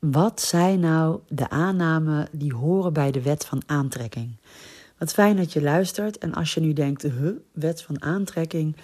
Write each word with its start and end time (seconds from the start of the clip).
wat 0.00 0.40
zijn 0.40 0.80
nou 0.80 1.20
de 1.28 1.50
aannamen 1.50 2.28
die 2.32 2.54
horen 2.54 2.92
bij 2.92 3.10
de 3.10 3.22
wet 3.22 3.44
van 3.44 3.62
aantrekking? 3.66 4.36
Wat 4.98 5.12
fijn 5.12 5.36
dat 5.36 5.52
je 5.52 5.62
luistert. 5.62 6.18
En 6.18 6.34
als 6.34 6.54
je 6.54 6.60
nu 6.60 6.72
denkt, 6.72 7.02
huh, 7.02 7.30
wet 7.52 7.82
van 7.82 8.02
aantrekking, 8.02 8.76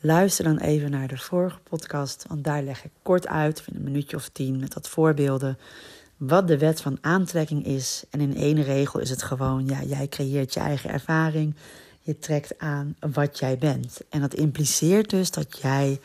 luister 0.00 0.44
dan 0.44 0.58
even 0.58 0.90
naar 0.90 1.08
de 1.08 1.18
vorige 1.18 1.58
podcast. 1.58 2.24
Want 2.28 2.44
daar 2.44 2.62
leg 2.62 2.84
ik 2.84 2.90
kort 3.02 3.26
uit, 3.26 3.64
in 3.66 3.76
een 3.76 3.82
minuutje 3.82 4.16
of 4.16 4.28
tien, 4.28 4.58
met 4.58 4.74
wat 4.74 4.88
voorbeelden, 4.88 5.58
wat 6.16 6.48
de 6.48 6.58
wet 6.58 6.80
van 6.80 6.98
aantrekking 7.00 7.66
is. 7.66 8.04
En 8.10 8.20
in 8.20 8.36
één 8.36 8.62
regel 8.62 9.00
is 9.00 9.10
het 9.10 9.22
gewoon, 9.22 9.66
ja, 9.66 9.82
jij 9.82 10.08
creëert 10.08 10.54
je 10.54 10.60
eigen 10.60 10.90
ervaring. 10.90 11.54
Je 12.00 12.18
trekt 12.18 12.58
aan 12.58 12.96
wat 13.12 13.38
jij 13.38 13.58
bent. 13.58 14.00
En 14.08 14.20
dat 14.20 14.34
impliceert 14.34 15.10
dus 15.10 15.30
dat 15.30 15.58
jij 15.58 16.00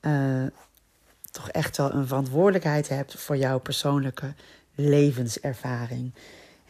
uh, 0.00 0.46
toch 1.30 1.48
echt 1.48 1.76
wel 1.76 1.92
een 1.92 2.06
verantwoordelijkheid 2.06 2.88
hebt 2.88 3.20
voor 3.20 3.36
jouw 3.36 3.58
persoonlijke 3.58 4.34
levenservaring. 4.74 6.14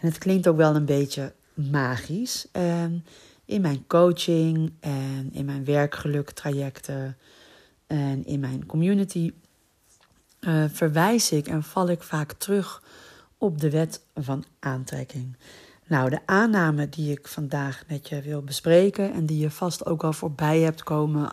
En 0.00 0.08
het 0.08 0.18
klinkt 0.18 0.46
ook 0.46 0.56
wel 0.56 0.74
een 0.74 0.84
beetje 0.84 1.32
magisch. 1.54 2.46
En 2.52 3.04
in 3.44 3.60
mijn 3.60 3.86
coaching 3.86 4.72
en 4.80 5.28
in 5.32 5.44
mijn 5.44 5.64
werkgeluk 5.64 6.30
trajecten 6.30 7.16
en 7.86 8.26
in 8.26 8.40
mijn 8.40 8.66
community 8.66 9.32
uh, 10.40 10.64
verwijs 10.68 11.32
ik 11.32 11.46
en 11.46 11.62
val 11.62 11.88
ik 11.88 12.02
vaak 12.02 12.32
terug 12.32 12.82
op 13.38 13.60
de 13.60 13.70
wet 13.70 14.02
van 14.14 14.44
aantrekking. 14.58 15.36
Nou, 15.86 16.10
de 16.10 16.18
aanname 16.26 16.88
die 16.88 17.12
ik 17.12 17.28
vandaag 17.28 17.82
met 17.88 18.08
je 18.08 18.22
wil 18.22 18.42
bespreken 18.42 19.12
en 19.12 19.26
die 19.26 19.38
je 19.38 19.50
vast 19.50 19.86
ook 19.86 20.04
al 20.04 20.12
voorbij 20.12 20.60
hebt 20.60 20.82
komen, 20.82 21.32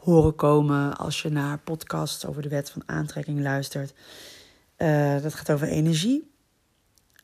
horen 0.00 0.34
komen 0.34 0.96
als 0.96 1.22
je 1.22 1.28
naar 1.28 1.58
podcasts 1.58 2.26
over 2.26 2.42
de 2.42 2.48
wet 2.48 2.70
van 2.70 2.82
aantrekking 2.86 3.40
luistert. 3.40 3.94
Uh, 4.78 5.22
dat 5.22 5.34
gaat 5.34 5.50
over 5.50 5.68
energie, 5.68 6.30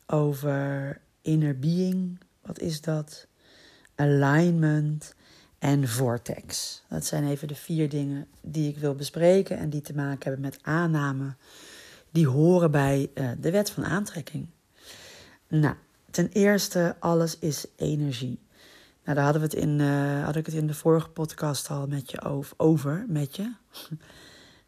over 0.06 1.01
inner 1.23 1.59
being, 1.59 2.20
wat 2.42 2.59
is 2.59 2.81
dat? 2.81 3.27
Alignment 3.95 5.14
en 5.59 5.89
vortex. 5.89 6.83
Dat 6.89 7.05
zijn 7.05 7.28
even 7.28 7.48
de 7.48 7.55
vier 7.55 7.89
dingen 7.89 8.27
die 8.41 8.69
ik 8.69 8.79
wil 8.79 8.95
bespreken 8.95 9.58
en 9.58 9.70
die 9.70 9.81
te 9.81 9.95
maken 9.95 10.23
hebben 10.23 10.41
met 10.41 10.58
aannamen 10.62 11.36
die 12.11 12.29
horen 12.29 12.70
bij 12.70 13.11
uh, 13.14 13.31
de 13.41 13.51
wet 13.51 13.70
van 13.70 13.84
aantrekking. 13.84 14.47
Nou, 15.48 15.75
ten 16.11 16.29
eerste, 16.29 16.97
alles 16.98 17.39
is 17.39 17.67
energie. 17.77 18.39
Nou, 19.07 19.19
daar 19.19 19.25
hadden 19.25 19.43
we 19.43 19.57
het 19.57 19.65
in, 19.67 19.79
uh, 19.79 20.25
had 20.25 20.37
ik 20.37 20.47
het 20.47 20.55
in 20.55 20.67
de 20.67 20.75
vorige 20.75 21.09
podcast 21.09 21.71
al 21.71 21.87
met 21.87 22.11
je 22.11 22.21
over, 22.57 23.05
met 23.09 23.37
je. 23.37 23.53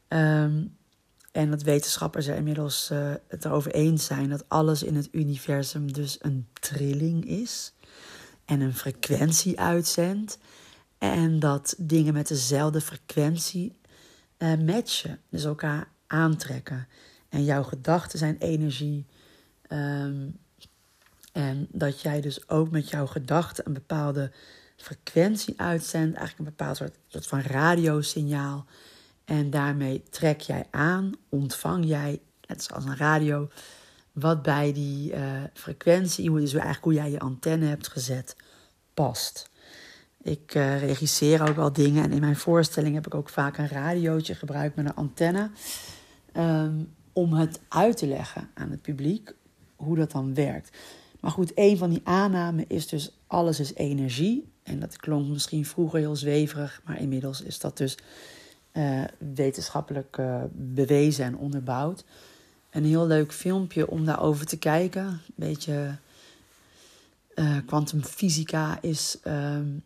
um, 0.08 0.77
en 1.33 1.50
dat 1.50 1.62
wetenschappers 1.62 2.27
er 2.27 2.36
inmiddels 2.36 2.91
uh, 2.92 3.12
het 3.28 3.45
erover 3.45 3.72
eens 3.72 4.05
zijn 4.05 4.28
dat 4.28 4.48
alles 4.48 4.83
in 4.83 4.97
het 4.97 5.08
universum 5.12 5.92
dus 5.92 6.19
een 6.20 6.47
trilling 6.53 7.25
is. 7.25 7.72
En 8.45 8.61
een 8.61 8.75
frequentie 8.75 9.61
uitzendt. 9.61 10.39
En 10.98 11.39
dat 11.39 11.75
dingen 11.78 12.14
met 12.14 12.28
dezelfde 12.28 12.80
frequentie 12.80 13.78
uh, 14.39 14.55
matchen. 14.55 15.20
Dus 15.30 15.45
elkaar 15.45 15.89
aantrekken. 16.06 16.89
En 17.28 17.45
jouw 17.45 17.62
gedachten 17.62 18.19
zijn 18.19 18.36
energie. 18.39 19.06
Um, 19.69 20.39
en 21.39 21.67
dat 21.70 22.00
jij 22.00 22.20
dus 22.20 22.48
ook 22.48 22.70
met 22.70 22.89
jouw 22.89 23.06
gedachten 23.06 23.67
een 23.67 23.72
bepaalde 23.72 24.31
frequentie 24.77 25.55
uitzendt. 25.61 26.17
Eigenlijk 26.17 26.39
een 26.39 26.56
bepaald 26.56 26.77
soort, 27.08 27.27
van 27.27 27.41
radiosignaal. 27.41 28.67
En 29.25 29.50
daarmee 29.50 30.03
trek 30.11 30.41
jij 30.41 30.67
aan, 30.70 31.12
ontvang 31.28 31.86
jij, 31.86 32.20
net 32.47 32.62
zoals 32.62 32.84
een 32.84 32.97
radio, 32.97 33.48
wat 34.12 34.42
bij 34.42 34.73
die 34.73 35.12
uh, 35.12 35.20
frequentie, 35.55 36.29
hoe, 36.29 36.40
dus 36.40 36.52
eigenlijk 36.52 36.85
hoe 36.85 36.95
jij 36.95 37.11
je 37.11 37.18
antenne 37.18 37.67
hebt 37.67 37.89
gezet, 37.89 38.36
past. 38.95 39.51
Ik 40.23 40.55
uh, 40.55 40.80
regisseer 40.80 41.48
ook 41.48 41.57
al 41.57 41.73
dingen 41.73 42.05
en 42.05 42.12
in 42.12 42.20
mijn 42.20 42.36
voorstelling 42.36 42.95
heb 42.95 43.07
ik 43.07 43.14
ook 43.14 43.29
vaak 43.29 43.58
een 43.58 43.68
radiootje 43.68 44.35
gebruikt 44.35 44.77
met 44.77 44.86
een 44.86 44.95
antenne. 44.95 45.51
Um, 46.36 46.95
om 47.12 47.33
het 47.33 47.61
uit 47.68 47.96
te 47.96 48.07
leggen 48.07 48.51
aan 48.55 48.70
het 48.70 48.83
publiek 48.83 49.35
hoe 49.77 49.96
dat 49.96 50.11
dan 50.11 50.35
werkt. 50.35 50.70
Maar 51.20 51.30
goed, 51.30 51.52
een 51.55 51.79
van 51.79 51.90
die 51.90 52.01
aannamen 52.05 52.64
is 52.68 52.86
dus 52.86 53.11
alles 53.27 53.61
is 53.61 53.74
energie. 53.74 54.52
En 54.62 54.80
dat 54.80 54.96
klonk 54.96 55.29
misschien 55.29 55.67
vroeger 55.67 55.98
heel 55.98 56.17
zweverig, 56.17 56.80
maar 56.84 57.01
inmiddels 57.01 57.42
is 57.42 57.58
dat 57.58 57.77
dus 57.77 57.98
uh, 58.73 59.05
wetenschappelijk 59.34 60.17
uh, 60.20 60.42
bewezen 60.52 61.24
en 61.24 61.36
onderbouwd. 61.36 62.05
Een 62.70 62.84
heel 62.84 63.06
leuk 63.06 63.33
filmpje 63.33 63.90
om 63.90 64.05
daarover 64.05 64.46
te 64.46 64.58
kijken. 64.58 65.05
Een 65.05 65.20
beetje 65.34 65.96
kwantumfysica 67.67 68.70
uh, 68.70 68.90
is, 68.90 69.18
um, 69.24 69.83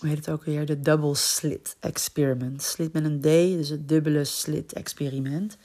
hoe 0.00 0.08
heet 0.08 0.18
het 0.18 0.30
ook 0.30 0.44
weer? 0.44 0.66
De 0.66 0.80
double 0.80 1.14
slit 1.14 1.76
experiment. 1.80 2.62
Slit 2.62 2.92
met 2.92 3.04
een 3.04 3.20
D, 3.20 3.22
dus 3.56 3.68
het 3.68 3.88
dubbele 3.88 4.24
slit 4.24 4.72
experiment. 4.72 5.56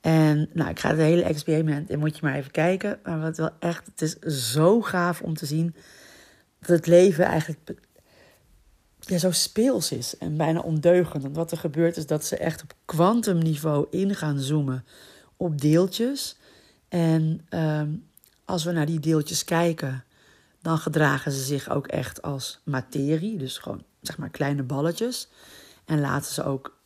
En 0.00 0.48
nou, 0.52 0.70
ik 0.70 0.80
ga 0.80 0.88
het 0.88 0.98
hele 0.98 1.22
experiment 1.22 1.90
en 1.90 1.98
moet 1.98 2.16
je 2.16 2.22
maar 2.22 2.34
even 2.34 2.50
kijken. 2.50 2.98
Maar 3.02 3.20
wat 3.20 3.36
wel 3.36 3.50
echt, 3.58 3.86
het 3.86 4.02
is 4.02 4.18
zo 4.52 4.80
gaaf 4.80 5.22
om 5.22 5.34
te 5.34 5.46
zien 5.46 5.74
dat 6.58 6.68
het 6.68 6.86
leven 6.86 7.24
eigenlijk 7.24 7.74
ja, 9.00 9.18
zo 9.18 9.30
speels 9.30 9.92
is 9.92 10.16
en 10.16 10.36
bijna 10.36 10.60
ondeugend. 10.60 11.22
Want 11.22 11.36
wat 11.36 11.50
er 11.50 11.58
gebeurt 11.58 11.96
is 11.96 12.06
dat 12.06 12.24
ze 12.24 12.36
echt 12.36 12.62
op 12.62 12.74
kwantumniveau 12.84 13.86
in 13.90 14.14
gaan 14.14 14.38
zoomen 14.38 14.84
op 15.36 15.60
deeltjes. 15.60 16.36
En 16.88 17.46
um, 17.50 18.08
als 18.44 18.64
we 18.64 18.72
naar 18.72 18.86
die 18.86 19.00
deeltjes 19.00 19.44
kijken, 19.44 20.04
dan 20.62 20.78
gedragen 20.78 21.32
ze 21.32 21.42
zich 21.44 21.70
ook 21.70 21.86
echt 21.86 22.22
als 22.22 22.60
materie. 22.64 23.36
Dus 23.36 23.58
gewoon, 23.58 23.84
zeg 24.00 24.18
maar, 24.18 24.30
kleine 24.30 24.62
balletjes. 24.62 25.28
En 25.84 26.00
laten 26.00 26.32
ze 26.32 26.44
ook 26.44 26.78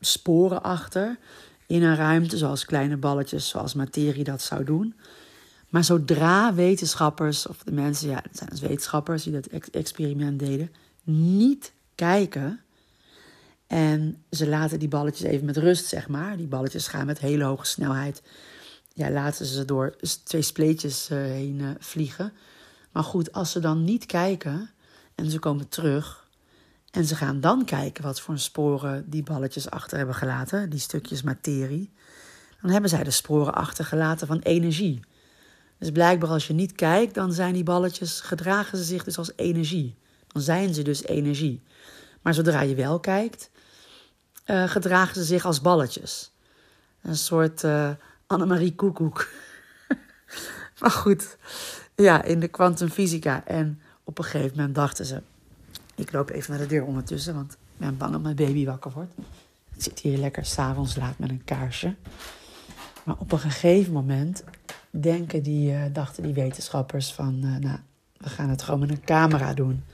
sporen 0.00 0.62
achter 0.62 1.18
in 1.74 1.82
een 1.82 1.96
ruimte, 1.96 2.36
zoals 2.36 2.64
kleine 2.64 2.96
balletjes, 2.96 3.48
zoals 3.48 3.74
materie 3.74 4.24
dat 4.24 4.42
zou 4.42 4.64
doen. 4.64 4.94
Maar 5.68 5.84
zodra 5.84 6.54
wetenschappers, 6.54 7.46
of 7.46 7.62
de 7.62 7.72
mensen, 7.72 8.08
ja, 8.08 8.20
het 8.22 8.36
zijn 8.36 8.50
dus 8.50 8.60
wetenschappers 8.60 9.22
die 9.22 9.32
dat 9.32 9.46
experiment 9.70 10.38
deden, 10.38 10.70
niet 11.04 11.72
kijken 11.94 12.60
en 13.66 14.24
ze 14.30 14.48
laten 14.48 14.78
die 14.78 14.88
balletjes 14.88 15.30
even 15.30 15.46
met 15.46 15.56
rust, 15.56 15.86
zeg 15.86 16.08
maar. 16.08 16.36
Die 16.36 16.46
balletjes 16.46 16.86
gaan 16.86 17.06
met 17.06 17.18
hele 17.18 17.44
hoge 17.44 17.66
snelheid. 17.66 18.22
Ja, 18.92 19.10
laten 19.10 19.46
ze 19.46 19.64
door 19.64 19.96
twee 20.24 20.42
spleetjes 20.42 21.10
uh, 21.10 21.18
heen 21.18 21.58
uh, 21.58 21.70
vliegen. 21.78 22.32
Maar 22.92 23.04
goed, 23.04 23.32
als 23.32 23.50
ze 23.50 23.60
dan 23.60 23.84
niet 23.84 24.06
kijken 24.06 24.70
en 25.14 25.30
ze 25.30 25.38
komen 25.38 25.68
terug, 25.68 26.23
en 26.94 27.04
ze 27.04 27.16
gaan 27.16 27.40
dan 27.40 27.64
kijken 27.64 28.04
wat 28.04 28.20
voor 28.20 28.38
sporen 28.38 29.10
die 29.10 29.22
balletjes 29.22 29.70
achter 29.70 29.96
hebben 29.96 30.14
gelaten, 30.14 30.70
die 30.70 30.78
stukjes 30.78 31.22
materie. 31.22 31.92
Dan 32.60 32.70
hebben 32.70 32.90
zij 32.90 33.04
de 33.04 33.10
sporen 33.10 33.54
achtergelaten 33.54 34.26
van 34.26 34.38
energie. 34.38 35.00
Dus 35.78 35.90
blijkbaar 35.90 36.30
als 36.30 36.46
je 36.46 36.52
niet 36.52 36.72
kijkt, 36.72 37.14
dan 37.14 37.32
zijn 37.32 37.54
die 37.54 37.62
balletjes, 37.62 38.20
gedragen 38.20 38.78
ze 38.78 38.84
zich 38.84 39.04
dus 39.04 39.18
als 39.18 39.32
energie. 39.36 39.96
Dan 40.26 40.42
zijn 40.42 40.74
ze 40.74 40.82
dus 40.82 41.04
energie. 41.04 41.62
Maar 42.22 42.34
zodra 42.34 42.60
je 42.60 42.74
wel 42.74 43.00
kijkt, 43.00 43.50
uh, 44.46 44.68
gedragen 44.68 45.14
ze 45.14 45.24
zich 45.24 45.44
als 45.44 45.60
balletjes. 45.60 46.32
Een 47.02 47.16
soort 47.16 47.62
uh, 47.62 47.90
Annemarie 48.26 48.74
Koekoek. 48.74 49.28
maar 50.80 50.90
goed, 50.90 51.36
ja, 51.94 52.22
in 52.22 52.40
de 52.40 52.48
kwantumfysica. 52.48 53.46
En 53.46 53.80
op 54.04 54.18
een 54.18 54.24
gegeven 54.24 54.56
moment 54.56 54.74
dachten 54.74 55.06
ze, 55.06 55.22
ik 55.94 56.12
loop 56.12 56.30
even 56.30 56.50
naar 56.50 56.60
de 56.60 56.66
deur 56.66 56.84
ondertussen, 56.84 57.34
want 57.34 57.52
ik 57.52 57.58
ben 57.76 57.96
bang 57.96 58.12
dat 58.12 58.22
mijn 58.22 58.36
baby 58.36 58.64
wakker 58.64 58.90
wordt. 58.90 59.12
Ik 59.74 59.82
zit 59.82 59.98
hier 59.98 60.18
lekker 60.18 60.44
s'avonds 60.44 60.96
laat 60.96 61.18
met 61.18 61.30
een 61.30 61.44
kaarsje. 61.44 61.94
Maar 63.04 63.16
op 63.18 63.32
een 63.32 63.38
gegeven 63.38 63.92
moment 63.92 64.44
denken 64.90 65.42
die, 65.42 65.72
uh, 65.72 65.82
dachten 65.92 66.22
die 66.22 66.34
wetenschappers 66.34 67.12
van... 67.12 67.40
Uh, 67.44 67.56
nou, 67.56 67.78
we 68.16 68.28
gaan 68.28 68.48
het 68.48 68.62
gewoon 68.62 68.80
met 68.80 68.90
een 68.90 69.04
camera 69.04 69.54
doen. 69.54 69.84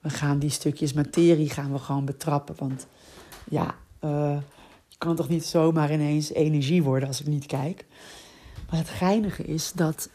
We 0.00 0.10
gaan 0.10 0.38
die 0.38 0.50
stukjes 0.50 0.92
materie 0.92 1.50
gaan 1.50 1.72
we 1.72 1.78
gewoon 1.78 2.04
betrappen. 2.04 2.54
Want 2.58 2.86
ja, 3.44 3.74
uh, 4.00 4.36
je 4.88 4.98
kan 4.98 5.16
toch 5.16 5.28
niet 5.28 5.44
zomaar 5.44 5.92
ineens 5.92 6.32
energie 6.32 6.82
worden 6.82 7.08
als 7.08 7.20
ik 7.20 7.26
niet 7.26 7.46
kijk. 7.46 7.86
Maar 8.70 8.78
het 8.78 8.88
geinige 8.88 9.44
is 9.44 9.72
dat 9.72 10.08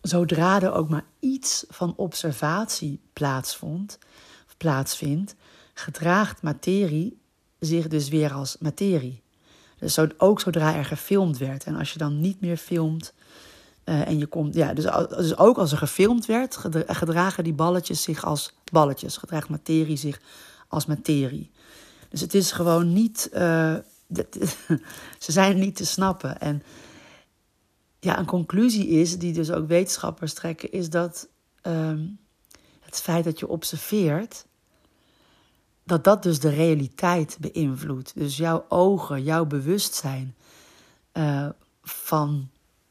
zodra 0.00 0.62
er 0.62 0.72
ook 0.72 0.88
maar 0.88 1.04
iets 1.18 1.64
van 1.68 1.94
observatie 1.96 3.00
plaatsvond, 3.12 3.98
plaatsvindt, 4.58 5.34
gedraagt 5.74 6.42
materie 6.42 7.18
zich 7.58 7.88
dus 7.88 8.08
weer 8.08 8.32
als 8.32 8.56
materie. 8.58 9.22
Dus 9.78 9.98
ook 10.18 10.40
zodra 10.40 10.74
er 10.74 10.84
gefilmd 10.84 11.38
werd. 11.38 11.64
En 11.64 11.76
als 11.76 11.92
je 11.92 11.98
dan 11.98 12.20
niet 12.20 12.40
meer 12.40 12.56
filmt 12.56 13.12
uh, 13.84 14.06
en 14.06 14.18
je 14.18 14.26
komt. 14.26 14.54
Ja, 14.54 14.74
dus, 14.74 14.84
dus 15.08 15.36
ook 15.36 15.58
als 15.58 15.72
er 15.72 15.78
gefilmd 15.78 16.26
werd, 16.26 16.56
gedragen 16.86 17.44
die 17.44 17.52
balletjes 17.52 18.02
zich 18.02 18.24
als 18.24 18.54
balletjes. 18.72 19.16
Gedraagt 19.16 19.48
materie 19.48 19.96
zich 19.96 20.20
als 20.68 20.86
materie. 20.86 21.50
Dus 22.08 22.20
het 22.20 22.34
is 22.34 22.52
gewoon 22.52 22.92
niet. 22.92 23.30
Uh, 23.32 23.74
ze 25.18 25.32
zijn 25.32 25.58
niet 25.58 25.76
te 25.76 25.86
snappen. 25.86 26.40
En 26.40 26.62
ja, 28.00 28.18
een 28.18 28.26
conclusie 28.26 28.88
is, 28.88 29.18
die 29.18 29.32
dus 29.32 29.50
ook 29.50 29.68
wetenschappers 29.68 30.32
trekken, 30.32 30.72
is 30.72 30.90
dat 30.90 31.28
ehm, 31.62 32.06
het 32.80 33.00
feit 33.00 33.24
dat 33.24 33.38
je 33.38 33.48
observeert, 33.48 34.46
dat 35.88 36.04
dat 36.04 36.22
dus 36.22 36.40
de 36.40 36.48
realiteit 36.48 37.36
beïnvloedt. 37.40 38.12
Dus 38.14 38.36
jouw 38.36 38.64
ogen, 38.68 39.22
jouw 39.22 39.46
bewustzijn 39.46 40.34
uh, 41.12 41.48
van 41.82 42.48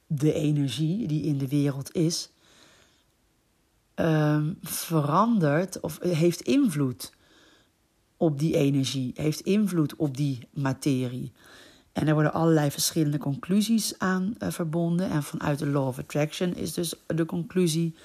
de 0.08 0.34
energie 0.34 1.08
die 1.08 1.24
in 1.24 1.38
de 1.38 1.48
wereld 1.48 1.94
is, 1.96 2.30
um, 3.96 4.58
verandert 4.62 5.80
of 5.80 6.00
heeft 6.02 6.42
invloed 6.42 7.14
op 8.18 8.40
die 8.40 8.56
energie, 8.56 9.12
heeft 9.16 9.40
invloed 9.40 9.96
op 9.96 10.18
die 10.18 10.48
materie. 10.54 11.32
En 11.92 12.08
er 12.08 12.14
worden 12.14 12.34
allerlei 12.34 12.72
verschillende 12.72 13.18
conclusies 13.18 14.00
aan 14.00 14.36
uh, 14.40 14.50
verbonden. 14.52 15.10
En 15.10 15.24
vanuit 15.24 15.60
de 15.60 15.68
Law 15.68 15.88
of 15.88 16.00
Attraction 16.00 16.56
is 16.56 16.74
dus 16.74 16.94
de 17.08 17.26
conclusie 17.26 17.96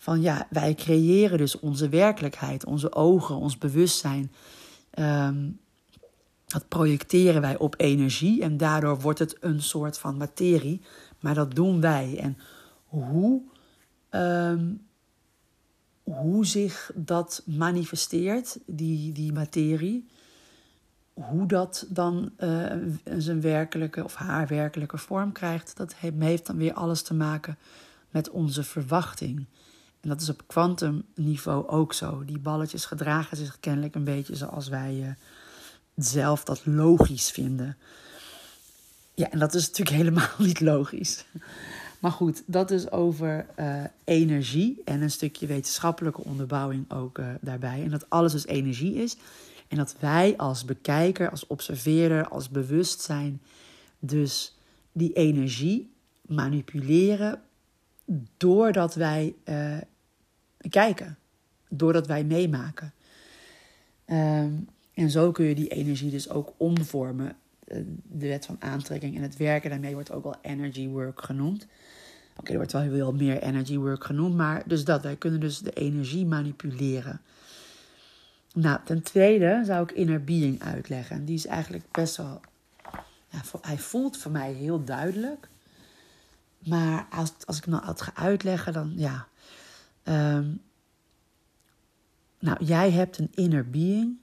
van 0.00 0.20
ja, 0.20 0.46
wij 0.50 0.74
creëren 0.74 1.38
dus 1.38 1.58
onze 1.58 1.88
werkelijkheid, 1.88 2.64
onze 2.64 2.92
ogen, 2.92 3.34
ons 3.34 3.58
bewustzijn. 3.58 4.32
Um, 4.98 5.60
dat 6.46 6.68
projecteren 6.68 7.40
wij 7.40 7.58
op 7.58 7.74
energie 7.76 8.42
en 8.42 8.56
daardoor 8.56 9.00
wordt 9.00 9.18
het 9.18 9.36
een 9.40 9.62
soort 9.62 9.98
van 9.98 10.16
materie. 10.16 10.80
Maar 11.20 11.34
dat 11.34 11.54
doen 11.54 11.80
wij. 11.80 12.18
En 12.18 12.38
hoe, 12.84 13.42
um, 14.10 14.86
hoe 16.02 16.46
zich 16.46 16.92
dat 16.94 17.42
manifesteert, 17.46 18.58
die, 18.66 19.12
die 19.12 19.32
materie, 19.32 20.08
hoe 21.12 21.46
dat 21.46 21.86
dan 21.88 22.32
uh, 22.38 22.72
zijn 23.18 23.40
werkelijke 23.40 24.04
of 24.04 24.14
haar 24.14 24.46
werkelijke 24.46 24.98
vorm 24.98 25.32
krijgt, 25.32 25.76
dat 25.76 25.94
heeft 25.94 26.46
dan 26.46 26.56
weer 26.56 26.74
alles 26.74 27.02
te 27.02 27.14
maken 27.14 27.58
met 28.10 28.30
onze 28.30 28.64
verwachting. 28.64 29.46
En 30.00 30.08
dat 30.08 30.20
is 30.20 30.28
op 30.28 30.42
kwantumniveau 30.46 31.68
ook 31.68 31.92
zo. 31.92 32.24
Die 32.24 32.38
balletjes 32.38 32.84
gedragen 32.84 33.36
zich 33.36 33.60
kennelijk 33.60 33.94
een 33.94 34.04
beetje 34.04 34.36
zoals 34.36 34.68
wij 34.68 34.94
uh, 34.94 35.08
zelf 35.96 36.44
dat 36.44 36.66
logisch 36.66 37.30
vinden. 37.30 37.76
Ja, 39.14 39.30
en 39.30 39.38
dat 39.38 39.54
is 39.54 39.66
natuurlijk 39.66 39.96
helemaal 40.02 40.30
niet 40.38 40.60
logisch. 40.60 41.24
Maar 41.98 42.12
goed, 42.12 42.42
dat 42.46 42.70
is 42.70 42.90
over 42.90 43.46
uh, 43.58 43.84
energie 44.04 44.82
en 44.84 45.02
een 45.02 45.10
stukje 45.10 45.46
wetenschappelijke 45.46 46.24
onderbouwing 46.24 46.90
ook 46.90 47.18
uh, 47.18 47.26
daarbij. 47.40 47.82
En 47.82 47.90
dat 47.90 48.10
alles 48.10 48.32
dus 48.32 48.46
energie 48.46 48.94
is. 48.94 49.16
En 49.68 49.76
dat 49.76 49.94
wij 49.98 50.36
als 50.36 50.64
bekijker, 50.64 51.30
als 51.30 51.46
observeerder, 51.46 52.28
als 52.28 52.48
bewustzijn, 52.48 53.40
dus 53.98 54.56
die 54.92 55.12
energie 55.12 55.92
manipuleren 56.26 57.42
doordat 58.36 58.94
wij 58.94 59.34
kijken, 60.68 61.18
doordat 61.68 62.06
wij 62.06 62.24
meemaken. 62.24 62.92
Um, 64.06 64.68
en 64.94 65.10
zo 65.10 65.32
kun 65.32 65.44
je 65.44 65.54
die 65.54 65.68
energie 65.68 66.10
dus 66.10 66.28
ook 66.30 66.52
omvormen. 66.56 67.36
De 68.02 68.28
wet 68.28 68.46
van 68.46 68.56
aantrekking 68.58 69.16
en 69.16 69.22
het 69.22 69.36
werken 69.36 69.70
daarmee 69.70 69.94
wordt 69.94 70.12
ook 70.12 70.22
wel 70.24 70.36
energy 70.42 70.88
work 70.88 71.24
genoemd. 71.24 71.66
Oké, 72.36 72.50
er 72.50 72.56
wordt 72.56 72.72
wel 72.72 72.82
heel 72.82 73.12
meer 73.12 73.42
energy 73.42 73.76
work 73.76 74.04
genoemd, 74.04 74.36
maar 74.36 74.62
dus 74.66 74.84
dat, 74.84 75.02
wij 75.02 75.16
kunnen 75.16 75.40
dus 75.40 75.58
de 75.58 75.72
energie 75.72 76.26
manipuleren. 76.26 77.20
Nou, 78.54 78.80
ten 78.84 79.02
tweede 79.02 79.62
zou 79.64 79.82
ik 79.82 79.92
inner 79.92 80.24
being 80.24 80.62
uitleggen. 80.62 81.16
En 81.16 81.24
die 81.24 81.34
is 81.34 81.46
eigenlijk 81.46 81.84
best 81.90 82.16
wel, 82.16 82.40
ja, 83.28 83.40
hij 83.60 83.78
voelt 83.78 84.16
voor 84.16 84.30
mij 84.30 84.52
heel 84.52 84.84
duidelijk. 84.84 85.48
Maar 86.58 87.06
als, 87.10 87.32
als 87.44 87.56
ik 87.56 87.64
hem 87.64 87.74
nou 87.74 87.84
had 87.84 88.00
ga 88.00 88.12
uitleggen, 88.14 88.72
dan 88.72 88.92
ja. 88.96 89.26
Um, 90.04 90.62
nou, 92.38 92.64
jij 92.64 92.90
hebt 92.90 93.18
een 93.18 93.30
inner 93.34 93.70
being. 93.70 94.18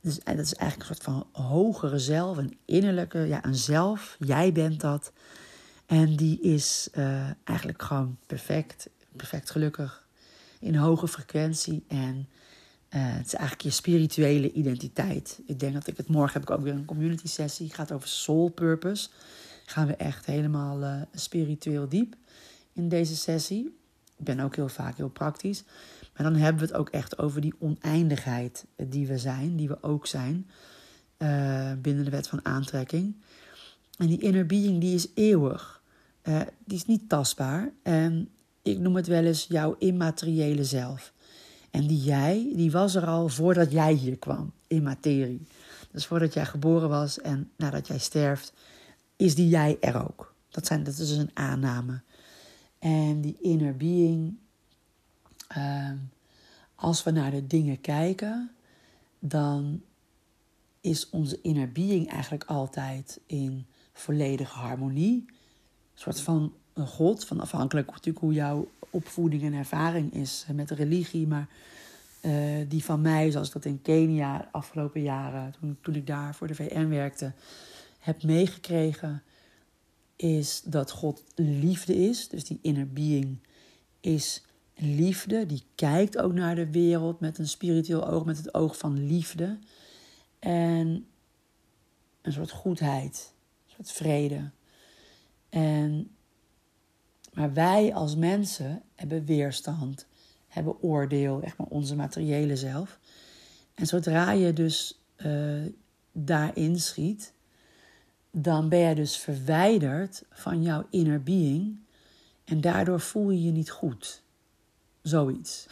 Dus, 0.00 0.18
dat 0.24 0.38
is 0.38 0.54
eigenlijk 0.54 0.90
een 0.90 0.96
soort 0.96 1.02
van 1.02 1.42
hogere 1.44 1.98
zelf, 1.98 2.36
een 2.36 2.58
innerlijke, 2.64 3.18
ja, 3.18 3.44
een 3.44 3.54
zelf. 3.54 4.16
Jij 4.18 4.52
bent 4.52 4.80
dat. 4.80 5.12
En 5.86 6.16
die 6.16 6.40
is 6.40 6.88
uh, 6.94 7.30
eigenlijk 7.44 7.82
gewoon 7.82 8.18
perfect, 8.26 8.90
perfect 9.16 9.50
gelukkig, 9.50 10.06
in 10.60 10.74
hoge 10.74 11.08
frequentie. 11.08 11.84
En 11.88 12.16
uh, 12.16 12.22
het 12.90 13.26
is 13.26 13.34
eigenlijk 13.34 13.62
je 13.62 13.70
spirituele 13.70 14.52
identiteit. 14.52 15.40
Ik 15.46 15.60
denk 15.60 15.74
dat 15.74 15.86
ik 15.86 15.96
het 15.96 16.08
morgen 16.08 16.32
heb 16.40 16.50
ik 16.50 16.56
ook 16.56 16.64
weer 16.64 16.72
een 16.72 16.84
community 16.84 17.26
sessie. 17.26 17.66
Het 17.66 17.74
gaat 17.74 17.92
over 17.92 18.08
soul 18.08 18.48
purpose. 18.48 19.08
Gaan 19.66 19.86
we 19.86 19.96
echt 19.96 20.26
helemaal 20.26 20.82
uh, 20.82 21.02
spiritueel 21.14 21.88
diep 21.88 22.16
in 22.72 22.88
deze 22.88 23.16
sessie. 23.16 23.76
Ik 24.16 24.24
ben 24.24 24.40
ook 24.40 24.56
heel 24.56 24.68
vaak 24.68 24.96
heel 24.96 25.08
praktisch. 25.08 25.64
Maar 26.16 26.30
dan 26.30 26.40
hebben 26.40 26.60
we 26.62 26.66
het 26.66 26.76
ook 26.76 26.88
echt 26.88 27.18
over 27.18 27.40
die 27.40 27.54
oneindigheid 27.58 28.66
die 28.76 29.06
we 29.06 29.18
zijn, 29.18 29.56
die 29.56 29.68
we 29.68 29.82
ook 29.82 30.06
zijn, 30.06 30.50
uh, 31.18 31.72
binnen 31.78 32.04
de 32.04 32.10
wet 32.10 32.28
van 32.28 32.44
aantrekking. 32.44 33.16
En 33.98 34.06
die 34.06 34.20
inner 34.20 34.46
being 34.46 34.80
die 34.80 34.94
is 34.94 35.08
eeuwig. 35.14 35.82
Uh, 36.22 36.40
die 36.64 36.76
is 36.76 36.86
niet 36.86 37.08
tastbaar. 37.08 37.72
En 37.82 38.28
ik 38.62 38.78
noem 38.78 38.96
het 38.96 39.06
wel 39.06 39.24
eens 39.24 39.46
jouw 39.48 39.76
immateriële 39.78 40.64
zelf. 40.64 41.12
En 41.70 41.86
die 41.86 42.02
jij, 42.02 42.52
die 42.54 42.70
was 42.70 42.94
er 42.94 43.06
al 43.06 43.28
voordat 43.28 43.72
jij 43.72 43.92
hier 43.92 44.18
kwam, 44.18 44.52
in 44.66 44.82
materie. 44.82 45.46
Dus 45.90 46.06
voordat 46.06 46.34
jij 46.34 46.46
geboren 46.46 46.88
was 46.88 47.20
en 47.20 47.50
nadat 47.56 47.86
jij 47.86 47.98
sterft, 47.98 48.52
is 49.16 49.34
die 49.34 49.48
jij 49.48 49.76
er 49.80 50.04
ook. 50.04 50.34
Dat, 50.48 50.66
zijn, 50.66 50.84
dat 50.84 50.92
is 50.92 51.08
dus 51.08 51.16
een 51.16 51.30
aanname. 51.34 52.02
En 52.84 53.20
die 53.20 53.36
inner 53.40 53.76
being, 53.76 54.36
Ehm, 55.54 55.96
als 56.74 57.02
we 57.02 57.10
naar 57.10 57.30
de 57.30 57.46
dingen 57.46 57.80
kijken, 57.80 58.50
dan 59.18 59.82
is 60.80 61.10
onze 61.10 61.38
inner 61.42 61.72
being 61.72 62.08
eigenlijk 62.08 62.44
altijd 62.44 63.20
in 63.26 63.66
volledige 63.92 64.58
harmonie. 64.58 65.24
Een 65.26 66.00
soort 66.00 66.20
van 66.20 66.52
een 66.72 66.86
God, 66.86 67.24
van 67.24 67.40
afhankelijk 67.40 67.86
natuurlijk 67.86 68.18
hoe 68.18 68.32
jouw 68.32 68.68
opvoeding 68.90 69.42
en 69.42 69.52
ervaring 69.52 70.12
is 70.12 70.46
met 70.52 70.68
de 70.68 70.74
religie. 70.74 71.26
Maar 71.26 71.48
uh, 72.22 72.68
die 72.68 72.84
van 72.84 73.00
mij, 73.00 73.30
zoals 73.30 73.46
ik 73.46 73.52
dat 73.52 73.64
in 73.64 73.82
Kenia 73.82 74.38
de 74.38 74.52
afgelopen 74.52 75.02
jaren, 75.02 75.54
toen, 75.60 75.78
toen 75.80 75.94
ik 75.94 76.06
daar 76.06 76.34
voor 76.34 76.46
de 76.46 76.54
VN 76.54 76.88
werkte, 76.88 77.32
heb 77.98 78.22
meegekregen, 78.22 79.22
is 80.16 80.62
dat 80.64 80.90
God 80.90 81.24
liefde 81.34 81.96
is. 81.96 82.28
Dus 82.28 82.44
die 82.44 82.58
inner 82.62 82.92
being 82.92 83.38
is 84.00 84.42
liefde, 84.76 85.46
die 85.46 85.62
kijkt 85.74 86.18
ook 86.18 86.32
naar 86.32 86.54
de 86.54 86.70
wereld 86.70 87.20
met 87.20 87.38
een 87.38 87.48
spiritueel 87.48 88.08
oog, 88.08 88.24
met 88.24 88.36
het 88.36 88.54
oog 88.54 88.78
van 88.78 89.06
liefde. 89.06 89.58
En 90.38 91.06
een 92.22 92.32
soort 92.32 92.50
goedheid, 92.50 93.32
een 93.66 93.72
soort 93.74 93.92
vrede. 93.92 94.50
En, 95.48 96.10
maar 97.32 97.52
wij 97.52 97.94
als 97.94 98.16
mensen 98.16 98.82
hebben 98.94 99.24
weerstand, 99.24 100.06
hebben 100.48 100.82
oordeel, 100.82 101.42
echt 101.42 101.56
maar 101.56 101.66
onze 101.66 101.96
materiële 101.96 102.56
zelf. 102.56 102.98
En 103.74 103.86
zodra 103.86 104.30
je 104.30 104.52
dus 104.52 105.00
uh, 105.16 105.62
daarin 106.12 106.80
schiet, 106.80 107.32
dan 108.36 108.68
ben 108.68 108.78
je 108.78 108.94
dus 108.94 109.16
verwijderd 109.16 110.24
van 110.30 110.62
jouw 110.62 110.86
inner 110.90 111.22
being. 111.22 111.76
En 112.44 112.60
daardoor 112.60 113.00
voel 113.00 113.30
je 113.30 113.42
je 113.42 113.50
niet 113.50 113.70
goed. 113.70 114.22
Zoiets. 115.02 115.66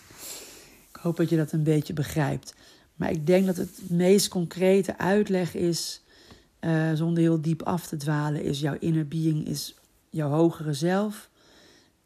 ik 0.90 0.96
hoop 1.00 1.16
dat 1.16 1.28
je 1.28 1.36
dat 1.36 1.52
een 1.52 1.62
beetje 1.62 1.92
begrijpt. 1.92 2.54
Maar 2.94 3.10
ik 3.10 3.26
denk 3.26 3.46
dat 3.46 3.56
het 3.56 3.90
meest 3.90 4.28
concrete 4.28 4.98
uitleg 4.98 5.54
is, 5.54 6.02
uh, 6.60 6.92
zonder 6.92 7.22
heel 7.22 7.40
diep 7.40 7.62
af 7.62 7.86
te 7.86 7.96
dwalen, 7.96 8.42
is 8.42 8.60
jouw 8.60 8.76
inner 8.78 9.08
being 9.08 9.46
is 9.46 9.74
jouw 10.10 10.30
hogere 10.30 10.72
zelf, 10.72 11.30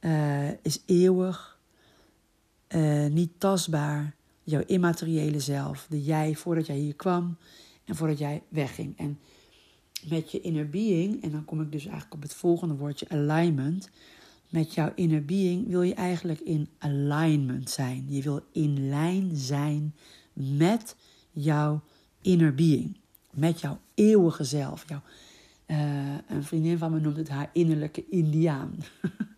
uh, 0.00 0.50
is 0.50 0.82
eeuwig, 0.86 1.58
uh, 2.68 3.06
niet 3.06 3.30
tastbaar, 3.38 4.14
jouw 4.42 4.62
immateriële 4.66 5.40
zelf, 5.40 5.86
de 5.88 6.02
jij 6.02 6.34
voordat 6.34 6.66
jij 6.66 6.76
hier 6.76 6.94
kwam 6.94 7.36
en 7.84 7.96
voordat 7.96 8.18
jij 8.18 8.42
wegging. 8.48 8.98
En 8.98 9.18
met 10.08 10.30
je 10.30 10.40
inner 10.40 10.68
being, 10.68 11.22
en 11.22 11.30
dan 11.30 11.44
kom 11.44 11.60
ik 11.60 11.72
dus 11.72 11.84
eigenlijk 11.84 12.14
op 12.14 12.22
het 12.22 12.34
volgende 12.34 12.74
woordje 12.74 13.08
alignment 13.08 13.90
met 14.54 14.74
jouw 14.74 14.92
inner 14.94 15.24
being 15.24 15.68
wil 15.68 15.82
je 15.82 15.94
eigenlijk 15.94 16.40
in 16.40 16.68
alignment 16.78 17.70
zijn. 17.70 18.06
Je 18.08 18.22
wil 18.22 18.40
in 18.52 18.88
lijn 18.88 19.30
zijn 19.36 19.94
met 20.32 20.96
jouw 21.30 21.82
inner 22.22 22.54
being. 22.54 22.96
Met 23.30 23.60
jouw 23.60 23.78
eeuwige 23.94 24.44
zelf. 24.44 24.84
Jouw, 24.88 25.00
uh, 25.66 26.14
een 26.28 26.44
vriendin 26.44 26.78
van 26.78 26.92
me 26.92 27.00
noemt 27.00 27.16
het 27.16 27.28
haar 27.28 27.50
innerlijke 27.52 28.04
indiaan. 28.10 28.74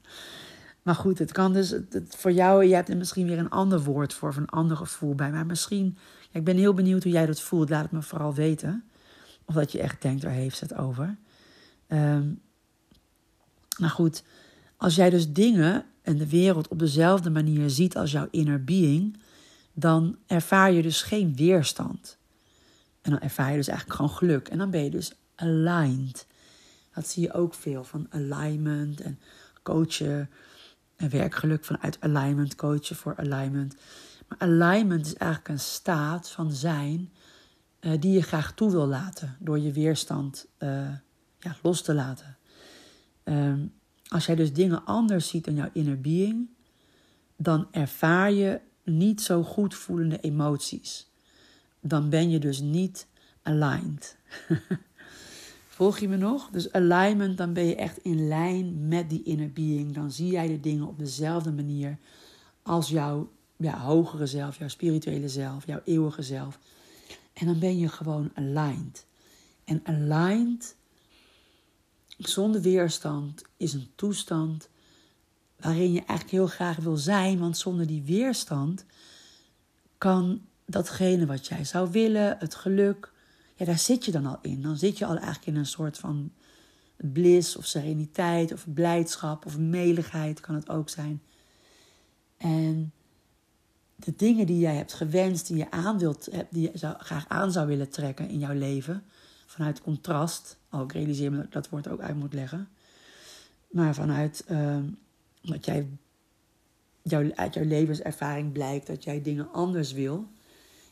maar 0.82 0.94
goed, 0.94 1.18
het 1.18 1.32
kan 1.32 1.52
dus 1.52 1.75
voor 2.08 2.32
jou, 2.32 2.64
je 2.64 2.75
hebt 2.75 2.88
er 2.88 2.96
misschien 2.96 3.26
weer 3.26 3.38
een 3.38 3.50
ander 3.50 3.82
woord 3.82 4.14
voor, 4.14 4.28
of 4.28 4.37
een 4.37 4.49
ander 4.49 4.76
gevoel 4.76 5.14
bij. 5.14 5.30
Maar 5.30 5.46
misschien, 5.46 5.96
ja, 6.30 6.38
ik 6.38 6.44
ben 6.44 6.56
heel 6.56 6.75
benieuwd 6.75 7.02
hoe 7.02 7.12
jij 7.12 7.26
dat 7.26 7.40
voelt. 7.40 7.70
Laat 7.70 7.82
het 7.82 7.92
me 7.92 8.02
vooral 8.02 8.35
weten. 8.35 8.85
Of 9.47 9.55
dat 9.55 9.73
je 9.73 9.81
echt 9.81 10.03
denkt, 10.03 10.23
waar 10.23 10.33
heeft 10.33 10.57
ze 10.57 10.65
het 10.65 10.75
over? 10.75 11.17
Um, 11.88 12.41
Nou 13.79 13.93
goed, 13.93 14.23
als 14.76 14.95
jij 14.95 15.11
dus 15.11 15.33
dingen 15.33 15.85
en 16.03 16.17
de 16.17 16.29
wereld 16.29 16.69
op 16.69 16.79
dezelfde 16.79 17.31
manier 17.31 17.71
ziet 17.71 17.97
als 17.97 18.11
jouw 18.11 18.29
inner 18.31 18.65
being, 18.65 19.19
dan 19.73 20.17
ervaar 20.26 20.73
je 20.73 20.83
dus 20.83 21.03
geen 21.03 21.37
weerstand. 21.37 22.19
En 23.03 23.11
dan 23.11 23.21
ervaar 23.21 23.50
je 23.50 23.57
dus 23.57 23.69
eigenlijk 23.69 23.99
gewoon 23.99 24.17
geluk. 24.17 24.49
En 24.49 24.59
dan 24.59 24.71
ben 24.71 24.85
je 24.85 24.91
dus 24.91 25.12
aligned. 25.35 26.26
Dat 26.95 27.09
zie 27.09 27.23
je 27.23 27.33
ook 27.33 27.55
veel 27.55 27.85
van 27.85 28.07
alignment 28.11 29.00
en 29.00 29.19
coachen 29.62 30.31
en 30.97 31.11
werkgeluk 31.11 31.65
vanuit 31.65 31.97
alignment, 32.00 32.55
coachen 32.55 32.97
voor 32.97 33.17
alignment. 33.17 33.76
Maar 34.29 34.38
alignment 34.38 35.07
is 35.07 35.15
eigenlijk 35.15 35.50
een 35.50 35.61
staat 35.61 36.31
van 36.31 36.53
zijn 36.53 37.12
uh, 37.87 37.93
die 38.00 38.12
je 38.12 38.23
graag 38.23 38.55
toe 38.55 38.71
wil 38.71 38.87
laten 38.87 39.37
door 39.40 39.59
je 39.59 39.73
weerstand 39.73 40.47
uh, 40.59 40.69
ja, 41.38 41.57
los 41.62 41.83
te 41.83 41.95
laten. 41.95 42.37
Um, 43.25 43.73
als 44.09 44.26
jij 44.26 44.35
dus 44.35 44.52
dingen 44.52 44.85
anders 44.85 45.28
ziet 45.28 45.45
dan 45.45 45.55
jouw 45.55 45.71
inner 45.73 46.00
being, 46.00 46.49
dan 47.37 47.69
ervaar 47.71 48.33
je 48.33 48.61
niet 48.85 49.23
zo 49.23 49.43
goed 49.43 49.75
voelende 49.75 50.21
emoties. 50.21 51.11
Dan 51.81 52.09
ben 52.09 52.31
je 52.31 52.38
dus 52.38 52.61
niet 52.61 53.07
aligned. 53.43 54.16
Volg 55.76 55.99
je 55.99 56.09
me 56.09 56.16
nog? 56.16 56.50
Dus 56.50 56.73
alignment, 56.73 57.37
dan 57.37 57.52
ben 57.52 57.64
je 57.64 57.76
echt 57.76 57.99
in 57.99 58.28
lijn 58.28 58.88
met 58.88 59.11
die 59.11 59.23
inner 59.23 59.52
being. 59.52 59.95
Dan 59.95 60.11
zie 60.11 60.31
jij 60.31 60.47
de 60.47 60.61
dingen 60.61 60.87
op 60.87 60.99
dezelfde 60.99 61.52
manier 61.52 61.99
als 62.62 62.88
jouw 62.88 63.31
ja, 63.57 63.78
hogere 63.78 64.26
zelf, 64.26 64.59
jouw 64.59 64.69
spirituele 64.69 65.28
zelf, 65.28 65.66
jouw 65.66 65.81
eeuwige 65.85 66.23
zelf. 66.23 66.59
En 67.37 67.47
dan 67.47 67.59
ben 67.59 67.78
je 67.78 67.88
gewoon 67.88 68.31
aligned. 68.35 69.07
En 69.64 69.81
aligned, 69.85 70.76
zonder 72.19 72.61
weerstand, 72.61 73.43
is 73.57 73.73
een 73.73 73.90
toestand 73.95 74.69
waarin 75.61 75.93
je 75.93 75.99
eigenlijk 75.99 76.31
heel 76.31 76.47
graag 76.47 76.76
wil 76.76 76.97
zijn. 76.97 77.38
Want 77.38 77.59
zonder 77.59 77.87
die 77.87 78.02
weerstand 78.02 78.85
kan 79.99 80.40
datgene 80.66 81.26
wat 81.26 81.47
jij 81.47 81.64
zou 81.64 81.90
willen, 81.90 82.37
het 82.38 82.55
geluk, 82.55 83.12
ja, 83.57 83.64
daar 83.64 83.78
zit 83.78 84.05
je 84.05 84.12
dan 84.12 84.26
al 84.26 84.38
in. 84.43 84.62
Dan 84.62 84.76
zit 84.76 84.99
je 84.99 85.07
al 85.07 85.16
eigenlijk 85.16 85.47
in 85.47 85.57
een 85.57 85.66
soort 85.66 85.99
van 85.99 86.33
bliss 86.97 87.57
of 87.57 87.66
sereniteit 87.66 88.52
of 88.52 88.66
blijdschap 88.75 89.47
of 89.47 89.59
meligheid 89.59 90.40
kan 90.40 90.55
het 90.55 90.69
ook 90.69 90.88
zijn. 90.88 91.23
En 92.37 92.93
de 93.97 94.15
dingen 94.17 94.47
die 94.47 94.59
jij 94.59 94.75
hebt 94.76 94.93
gewenst, 94.93 95.47
die 95.47 95.57
je 95.57 95.71
aan 95.71 95.99
wilt, 95.99 96.29
die 96.50 96.62
je 96.62 96.79
zou, 96.79 96.95
graag 96.99 97.29
aan 97.29 97.53
zou 97.53 97.67
willen 97.67 97.91
trekken 97.91 98.29
in 98.29 98.38
jouw 98.38 98.55
leven, 98.55 99.05
vanuit 99.47 99.83
contrast, 99.83 100.59
al 100.69 100.83
ik 100.83 100.93
realiseer 100.93 101.31
me 101.31 101.37
dat 101.37 101.47
ik 101.47 101.53
dat 101.53 101.69
woord 101.69 101.88
ook 101.88 102.00
uit 102.00 102.17
moet 102.17 102.35
leggen, 102.35 102.69
maar 103.71 103.95
vanuit 103.95 104.45
uh, 104.50 104.79
jij 105.61 105.88
uit 107.35 107.55
jouw 107.55 107.65
levenservaring 107.65 108.53
blijkt 108.53 108.87
dat 108.87 109.05
jij 109.05 109.23
dingen 109.23 109.53
anders 109.53 109.93
wil, 109.93 110.29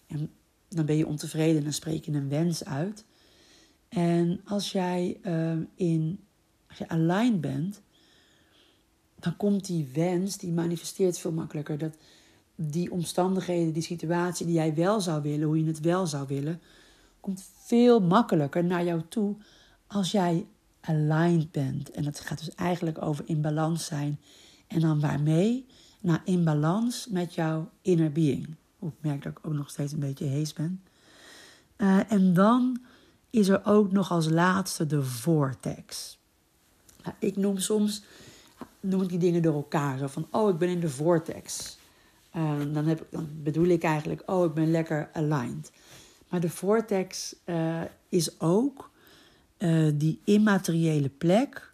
en 0.07 0.31
dan 0.69 0.87
ben 0.87 0.97
je 0.97 1.07
ontevreden 1.07 1.65
en 1.65 1.73
spreek 1.73 2.05
je 2.05 2.13
een 2.13 2.29
wens 2.29 2.65
uit. 2.65 3.05
En 3.89 4.41
als 4.45 4.73
jij 4.73 5.21
uh, 5.23 5.53
in, 5.75 6.21
als 6.69 6.79
je 6.79 6.89
aligned 6.89 7.41
bent, 7.41 7.81
dan 9.19 9.37
komt 9.37 9.67
die 9.67 9.89
wens, 9.93 10.39
die 10.39 10.53
manifesteert 10.53 11.19
veel 11.19 11.33
makkelijker. 11.33 11.79
Dat, 11.79 11.97
die 12.55 12.91
omstandigheden, 12.91 13.73
die 13.73 13.83
situatie 13.83 14.47
die 14.47 14.55
jij 14.55 14.75
wel 14.75 15.01
zou 15.01 15.23
willen, 15.23 15.47
hoe 15.47 15.59
je 15.59 15.67
het 15.67 15.81
wel 15.81 16.07
zou 16.07 16.27
willen, 16.27 16.61
komt 17.21 17.45
veel 17.65 18.01
makkelijker 18.01 18.65
naar 18.65 18.85
jou 18.85 19.03
toe 19.09 19.37
als 19.87 20.11
jij 20.11 20.47
aligned 20.81 21.51
bent. 21.51 21.91
En 21.91 22.05
het 22.05 22.21
gaat 22.21 22.39
dus 22.39 22.55
eigenlijk 22.55 23.03
over 23.03 23.25
in 23.29 23.41
balans 23.41 23.85
zijn. 23.85 24.21
En 24.67 24.81
dan 24.81 25.01
waarmee? 25.01 25.67
Nou, 26.01 26.19
in 26.25 26.45
balans 26.45 27.07
met 27.11 27.35
jouw 27.35 27.71
inner 27.83 28.13
being. 28.13 28.57
ik 28.81 28.91
merk 29.01 29.23
dat 29.23 29.33
ik 29.33 29.47
ook 29.47 29.53
nog 29.53 29.71
steeds 29.71 29.93
een 29.93 29.99
beetje 29.99 30.25
hees 30.25 30.53
ben. 30.53 30.83
Uh, 31.77 32.13
en 32.13 32.35
dan 32.35 32.81
is 33.31 33.49
er 33.49 33.65
ook 33.65 33.93
nog 33.93 34.11
als 34.11 34.29
laatste 34.29 34.87
de 34.87 35.03
vortex. 35.03 36.19
Nou, 37.03 37.17
ik 37.19 37.37
noem 37.37 37.59
soms 37.59 38.03
noem 38.81 39.03
ik 39.03 39.09
die 39.09 39.19
dingen 39.19 39.43
door 39.43 39.55
elkaar. 39.55 39.99
Zo 39.99 40.07
van, 40.07 40.27
oh, 40.31 40.49
ik 40.51 40.59
ben 40.59 40.69
in 40.69 40.81
de 40.81 40.89
vortex. 40.89 41.77
Ehm, 42.35 42.73
dan, 42.73 42.87
heb, 42.87 43.07
dan 43.11 43.29
bedoel 43.43 43.67
ik 43.67 43.83
eigenlijk, 43.83 44.23
oh, 44.27 44.45
ik 44.45 44.55
ben 44.55 44.71
lekker 44.71 45.11
aligned. 45.13 45.73
Maar 46.29 46.41
de 46.41 46.51
vortex 46.51 47.37
uh, 47.45 47.81
is 48.09 48.41
ook 48.41 48.91
uh, 49.59 49.91
die 49.95 50.21
immateriële 50.25 51.09
plek 51.09 51.73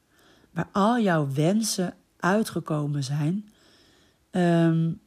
waar 0.51 0.69
al 0.73 0.99
jouw 0.99 1.29
wensen 1.33 1.95
uitgekomen 2.17 3.05
zijn. 3.05 3.49
Um, 4.31 5.01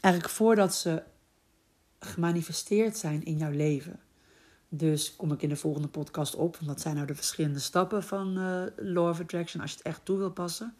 eigenlijk 0.00 0.34
voordat 0.34 0.74
ze 0.74 1.02
gemanifesteerd 1.98 2.96
zijn 2.96 3.24
in 3.24 3.36
jouw 3.36 3.50
leven. 3.50 4.00
Dus 4.68 5.16
kom 5.16 5.32
ik 5.32 5.42
in 5.42 5.48
de 5.48 5.56
volgende 5.56 5.88
podcast 5.88 6.34
op. 6.34 6.58
Wat 6.60 6.80
zijn 6.80 6.94
nou 6.94 7.06
de 7.06 7.14
verschillende 7.14 7.58
stappen 7.58 8.02
van 8.02 8.38
uh, 8.38 8.62
Law 8.76 9.08
of 9.08 9.20
Attraction 9.20 9.62
als 9.62 9.70
je 9.70 9.76
het 9.76 9.86
echt 9.86 10.04
toe 10.04 10.18
wil 10.18 10.30
passen? 10.30 10.74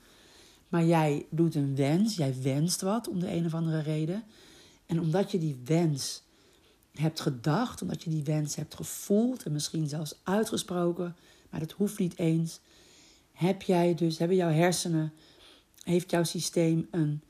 Maar 0.71 0.85
jij 0.85 1.27
doet 1.31 1.55
een 1.55 1.77
wens, 1.77 2.17
jij 2.17 2.35
wenst 2.43 2.81
wat 2.81 3.09
om 3.09 3.21
de 3.21 3.33
een 3.33 3.47
of 3.47 3.55
andere 3.55 3.81
reden. 3.81 4.25
En 4.87 5.00
omdat 5.00 5.31
je 5.31 5.39
die 5.39 5.61
wens 5.65 6.23
hebt 6.93 7.21
gedacht, 7.21 7.83
omdat 7.83 8.03
je 8.03 8.11
die 8.11 8.25
wens 8.25 8.55
hebt 8.55 8.75
gevoeld 8.75 9.43
en 9.43 9.53
misschien 9.53 9.89
zelfs 9.89 10.21
uitgesproken, 10.23 11.17
maar 11.50 11.61
dat 11.61 11.73
hoeft 11.73 11.99
niet 11.99 12.19
eens, 12.19 12.61
heb 13.33 13.62
jij 13.62 13.95
dus, 13.95 14.19
hebben 14.19 14.37
jouw 14.37 14.50
hersenen, 14.50 15.12
heeft 15.83 16.11
jouw 16.11 16.25
systeem 16.25 16.89
een, 16.91 17.23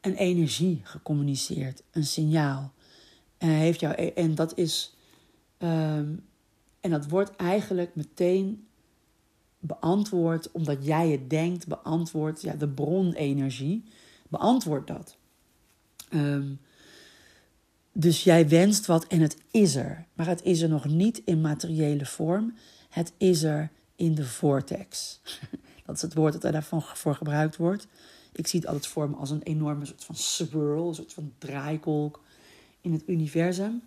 een 0.00 0.14
energie 0.14 0.80
gecommuniceerd, 0.84 1.82
een 1.90 2.06
signaal. 2.06 2.72
En, 3.38 3.48
heeft 3.48 3.80
jou, 3.80 3.94
en 3.94 4.34
dat 4.34 4.56
is, 4.56 4.94
um, 5.58 6.26
en 6.80 6.90
dat 6.90 7.08
wordt 7.08 7.36
eigenlijk 7.36 7.94
meteen 7.94 8.67
beantwoord 9.58 10.50
omdat 10.50 10.84
jij 10.84 11.08
het 11.08 11.30
denkt, 11.30 11.66
beantwoord 11.66 12.42
ja, 12.42 12.54
de 12.54 12.68
bronenergie, 12.68 13.84
beantwoord 14.28 14.86
dat. 14.86 15.16
Um, 16.14 16.60
dus 17.92 18.24
jij 18.24 18.48
wenst 18.48 18.86
wat 18.86 19.06
en 19.06 19.20
het 19.20 19.36
is 19.50 19.74
er, 19.74 20.06
maar 20.14 20.26
het 20.26 20.42
is 20.42 20.60
er 20.60 20.68
nog 20.68 20.84
niet 20.84 21.22
in 21.24 21.40
materiële 21.40 22.06
vorm. 22.06 22.54
Het 22.88 23.12
is 23.16 23.42
er 23.42 23.70
in 23.96 24.14
de 24.14 24.24
vortex. 24.24 25.20
Dat 25.86 25.96
is 25.96 26.02
het 26.02 26.14
woord 26.14 26.32
dat 26.32 26.44
er 26.44 26.52
daarvan 26.52 26.82
voor 26.82 27.14
gebruikt 27.14 27.56
wordt. 27.56 27.86
Ik 28.32 28.46
zie 28.46 28.60
het 28.60 28.68
altijd 28.68 28.86
voor 28.86 29.10
me 29.10 29.16
als 29.16 29.30
een 29.30 29.42
enorme 29.42 29.84
soort 29.84 30.04
van 30.04 30.14
swirl, 30.14 30.88
een 30.88 30.94
soort 30.94 31.12
van 31.12 31.32
draaikolk 31.38 32.22
in 32.80 32.92
het 32.92 33.02
universum. 33.06 33.82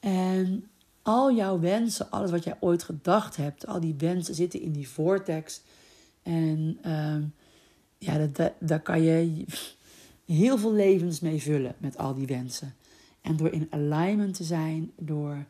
En 0.00 0.68
al 1.08 1.32
jouw 1.32 1.60
wensen, 1.60 2.10
alles 2.10 2.30
wat 2.30 2.44
jij 2.44 2.56
ooit 2.60 2.82
gedacht 2.82 3.36
hebt, 3.36 3.66
al 3.66 3.80
die 3.80 3.94
wensen 3.98 4.34
zitten 4.34 4.60
in 4.60 4.72
die 4.72 4.88
vortex. 4.88 5.60
En 6.22 6.78
uh, 6.86 7.16
ja, 7.98 8.26
dat, 8.26 8.52
daar 8.60 8.80
kan 8.80 9.02
je 9.02 9.44
heel 10.24 10.58
veel 10.58 10.72
levens 10.72 11.20
mee 11.20 11.42
vullen 11.42 11.74
met 11.78 11.98
al 11.98 12.14
die 12.14 12.26
wensen. 12.26 12.74
En 13.20 13.36
door 13.36 13.52
in 13.52 13.66
alignment 13.70 14.34
te 14.34 14.44
zijn, 14.44 14.90
door 14.96 15.44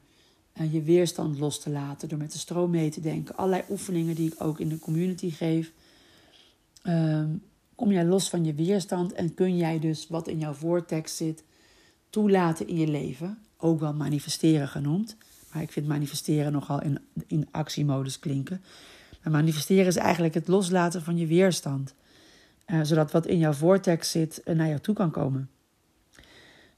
uh, 0.60 0.72
je 0.72 0.82
weerstand 0.82 1.38
los 1.38 1.60
te 1.60 1.70
laten, 1.70 2.08
door 2.08 2.18
met 2.18 2.32
de 2.32 2.38
stroom 2.38 2.70
mee 2.70 2.90
te 2.90 3.00
denken, 3.00 3.36
allerlei 3.36 3.62
oefeningen 3.70 4.14
die 4.14 4.32
ik 4.32 4.42
ook 4.42 4.60
in 4.60 4.68
de 4.68 4.78
community 4.78 5.30
geef, 5.30 5.72
uh, 6.84 7.24
kom 7.74 7.92
jij 7.92 8.04
los 8.04 8.28
van 8.28 8.44
je 8.44 8.54
weerstand 8.54 9.12
en 9.12 9.34
kun 9.34 9.56
jij 9.56 9.78
dus 9.78 10.06
wat 10.08 10.28
in 10.28 10.38
jouw 10.38 10.54
vortex 10.54 11.16
zit 11.16 11.44
toelaten 12.10 12.68
in 12.68 12.76
je 12.76 12.88
leven, 12.88 13.38
ook 13.56 13.80
wel 13.80 13.94
manifesteren 13.94 14.68
genoemd. 14.68 15.16
Maar 15.52 15.62
ik 15.62 15.72
vind 15.72 15.86
manifesteren 15.86 16.52
nogal 16.52 16.82
in, 16.82 16.98
in 17.26 17.48
actiemodus 17.50 18.18
klinken. 18.18 18.62
Maar 19.22 19.32
manifesteren 19.32 19.86
is 19.86 19.96
eigenlijk 19.96 20.34
het 20.34 20.48
loslaten 20.48 21.02
van 21.02 21.16
je 21.16 21.26
weerstand. 21.26 21.94
Uh, 22.66 22.80
zodat 22.82 23.10
wat 23.12 23.26
in 23.26 23.38
jouw 23.38 23.52
vortex 23.52 24.10
zit 24.10 24.42
uh, 24.44 24.54
naar 24.54 24.68
jou 24.68 24.80
toe 24.80 24.94
kan 24.94 25.10
komen. 25.10 25.50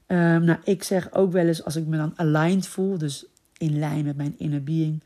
Um, 0.07 0.43
nou, 0.43 0.59
ik 0.63 0.83
zeg 0.83 1.13
ook 1.13 1.31
wel 1.31 1.47
eens 1.47 1.63
als 1.63 1.75
ik 1.75 1.85
me 1.85 1.97
dan 1.97 2.13
aligned 2.15 2.67
voel, 2.67 2.97
dus 2.97 3.25
in 3.57 3.79
lijn 3.79 4.05
met 4.05 4.17
mijn 4.17 4.35
inner 4.37 4.63
being, 4.63 5.03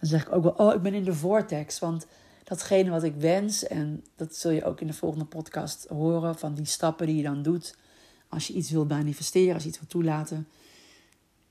dan 0.00 0.08
zeg 0.08 0.26
ik 0.26 0.32
ook 0.32 0.42
wel, 0.42 0.52
oh, 0.52 0.74
ik 0.74 0.82
ben 0.82 0.94
in 0.94 1.04
de 1.04 1.14
vortex. 1.14 1.78
Want 1.78 2.06
datgene 2.44 2.90
wat 2.90 3.02
ik 3.02 3.14
wens, 3.14 3.66
en 3.66 4.04
dat 4.16 4.36
zul 4.36 4.50
je 4.50 4.64
ook 4.64 4.80
in 4.80 4.86
de 4.86 4.92
volgende 4.92 5.24
podcast 5.24 5.86
horen, 5.88 6.38
van 6.38 6.54
die 6.54 6.64
stappen 6.64 7.06
die 7.06 7.16
je 7.16 7.22
dan 7.22 7.42
doet 7.42 7.76
als 8.28 8.46
je 8.46 8.54
iets 8.54 8.70
wil 8.70 8.84
manifesteren, 8.84 9.54
als 9.54 9.62
je 9.62 9.68
iets 9.68 9.78
wil 9.78 9.88
toelaten 9.88 10.46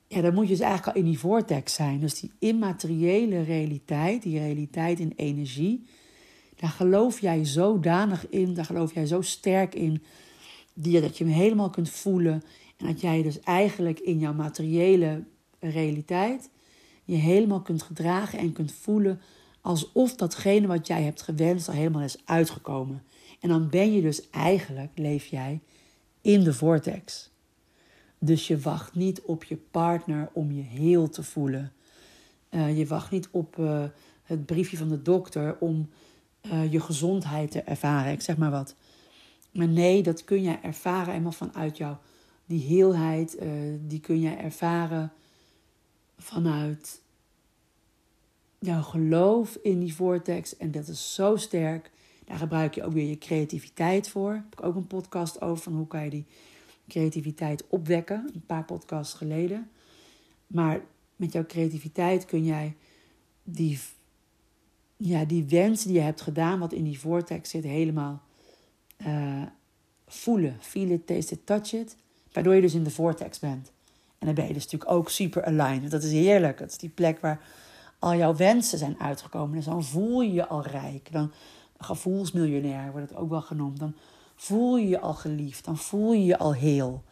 ja, 0.08 0.22
dan 0.22 0.34
moet 0.34 0.44
je 0.44 0.56
dus 0.56 0.60
eigenlijk 0.60 0.98
al 0.98 1.04
in 1.04 1.10
die 1.10 1.20
vortex 1.20 1.74
zijn. 1.74 2.00
Dus 2.00 2.20
die 2.20 2.32
immateriële 2.40 3.42
realiteit, 3.42 4.24
die 4.24 4.40
realiteit 4.40 5.00
in 5.00 5.14
energie, 5.16 5.86
daar 6.56 6.70
geloof 6.70 7.20
jij 7.20 7.46
zodanig 7.46 8.30
in, 8.30 8.54
daar 8.54 8.66
geloof 8.66 8.94
jij 8.94 9.06
zo 9.06 9.22
sterk 9.22 9.76
in, 9.76 10.04
die, 10.74 11.02
dat 11.02 11.18
je 11.18 11.24
hem 11.24 11.34
helemaal 11.34 11.70
kunt 11.70 11.90
voelen. 11.90 12.44
En 12.78 12.86
dat 12.86 13.02
jij 13.02 13.24
dus 13.24 13.40
eigenlijk 13.40 14.00
in 14.00 14.20
jouw 14.20 14.34
materiële 14.34 15.24
realiteit 15.60 16.50
je 17.04 17.16
helemaal 17.16 17.62
kunt 17.62 17.84
gedragen 17.84 18.40
en 18.40 18.54
kunt 18.54 18.72
voelen 18.72 19.22
Alsof 19.66 20.16
datgene 20.16 20.68
wat 20.68 20.88
jij 20.88 21.04
hebt 21.04 21.22
gewenst 21.22 21.68
al 21.68 21.74
helemaal 21.74 22.02
is 22.02 22.18
uitgekomen. 22.26 23.04
En 23.40 23.50
dan 23.50 23.70
ben 23.70 23.94
je 23.94 24.02
dus 24.02 24.30
eigenlijk, 24.30 24.92
leef 24.96 25.26
jij 25.26 25.60
in 26.22 26.44
de 26.44 26.54
vortex. 26.54 27.32
Dus 28.25 28.48
je 28.48 28.60
wacht 28.60 28.96
niet 28.96 29.22
op 29.22 29.44
je 29.44 29.55
partner 29.55 30.29
om 30.34 30.51
je 30.51 30.62
heel 30.62 31.10
te 31.10 31.24
voelen. 31.24 31.74
Uh, 32.50 32.77
je 32.77 32.88
wacht 32.88 33.12
niet 33.12 33.27
op 33.32 33.58
uh, 33.58 33.84
het 34.24 34.46
briefje 34.46 34.77
van 34.77 34.89
de 34.89 35.01
dokter 35.01 35.58
om 35.60 35.89
uh, 36.41 36.72
je 36.72 36.79
gezondheid 36.79 37.51
te 37.51 37.62
ervaren. 37.62 38.12
Ik 38.12 38.22
zeg 38.22 38.38
maar 38.38 38.51
wat. 38.51 38.75
Maar 39.51 39.67
nee, 39.67 40.03
dat 40.03 40.24
kun 40.24 40.41
je 40.41 40.60
ervaren 40.62 41.12
helemaal 41.12 41.32
vanuit 41.32 41.77
jou. 41.77 41.96
Die 42.46 42.62
heelheid, 42.62 43.38
die 43.88 44.00
kun 44.00 44.22
je 44.22 44.29
ervaren 44.29 45.12
vanuit 46.17 47.01
jouw 48.60 48.82
geloof 48.82 49.58
in 49.62 49.79
die 49.79 49.96
vortex. 49.96 50.58
En 50.58 50.72
dat 50.72 50.88
is 50.88 51.13
zo 51.13 51.36
sterk. 51.36 51.91
Daar 52.25 52.38
gebruik 52.38 52.75
je 52.75 52.84
ook 52.84 52.94
weer 52.94 53.10
je 53.10 53.17
creativiteit 53.17 54.10
voor. 54.10 54.32
Daar 54.32 54.44
heb 54.50 54.60
ik 54.60 54.65
ook 54.65 54.75
een 54.75 54.88
podcast 54.88 55.41
over 55.41 55.63
van 55.63 55.74
hoe 55.74 55.88
kan 55.88 56.03
je 56.03 56.10
die 56.10 56.25
creativiteit 56.88 57.68
opwekken. 57.68 58.30
Een 58.34 58.46
paar 58.46 58.65
podcasts 58.65 59.13
geleden. 59.13 59.70
Maar 60.48 60.82
met 61.15 61.32
jouw 61.32 61.46
creativiteit 61.46 62.25
kun 62.25 62.46
jij 62.46 62.75
die, 63.44 63.80
ja, 64.98 65.25
die 65.25 65.46
wens 65.46 65.84
die 65.84 65.94
je 65.94 66.00
hebt 66.00 66.22
gedaan, 66.22 66.60
wat 66.60 66.74
in 66.74 66.84
die 66.84 67.00
vortex 67.00 67.50
zit, 67.50 67.63
helemaal 67.63 68.22
uh, 68.98 69.42
voelen. 70.08 70.58
Feel 70.60 70.89
it, 70.89 71.08
taste 71.08 71.34
it, 71.34 71.46
touch 71.46 71.74
it. 71.74 71.96
Waardoor 72.32 72.56
je 72.56 72.62
dus 72.62 72.74
in 72.74 72.84
de 72.84 72.92
vortex 72.92 73.39
bent. 73.39 73.72
En 74.20 74.25
dan 74.25 74.36
ben 74.36 74.48
je 74.48 74.54
dus 74.54 74.63
natuurlijk 74.63 74.92
ook 74.92 75.10
super 75.10 75.46
aligned. 75.46 75.92
Dat 75.92 76.04
is 76.04 76.12
heerlijk. 76.12 76.58
Dat 76.58 76.70
is 76.70 76.77
die 76.77 76.89
plek 76.89 77.20
waar 77.20 77.42
al 78.00 78.15
jouw 78.15 78.36
wensen 78.36 78.77
zijn 78.77 79.00
uitgekomen. 79.00 79.56
Dus 79.56 79.65
dan 79.65 79.84
voel 79.84 80.22
je 80.22 80.34
je 80.34 80.48
al 80.48 80.63
rijk. 80.65 81.12
Dan 81.12 81.32
gevoelsmiljonair 81.77 82.92
wordt 82.92 83.10
het 83.10 83.18
ook 83.18 83.30
wel 83.30 83.42
genoemd. 83.42 83.80
Dan 83.80 83.96
voel 84.36 84.77
je 84.77 84.88
je 84.88 85.00
al 85.00 85.13
geliefd. 85.13 85.65
Dan 85.65 85.77
voel 85.77 86.13
je 86.13 86.25
je 86.25 86.38
al 86.38 86.54
heel. 86.54 87.04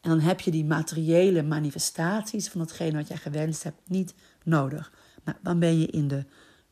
En 0.00 0.10
dan 0.10 0.20
heb 0.20 0.40
je 0.40 0.50
die 0.50 0.64
materiële 0.64 1.42
manifestaties 1.42 2.48
van 2.48 2.60
datgene 2.60 2.96
wat 2.96 3.08
jij 3.08 3.16
gewenst 3.16 3.62
hebt 3.62 3.80
niet 3.84 4.14
nodig. 4.44 4.92
Maar 5.24 5.38
dan 5.42 5.58
ben 5.58 5.78
je 5.78 5.86
in 5.86 6.08
de 6.08 6.24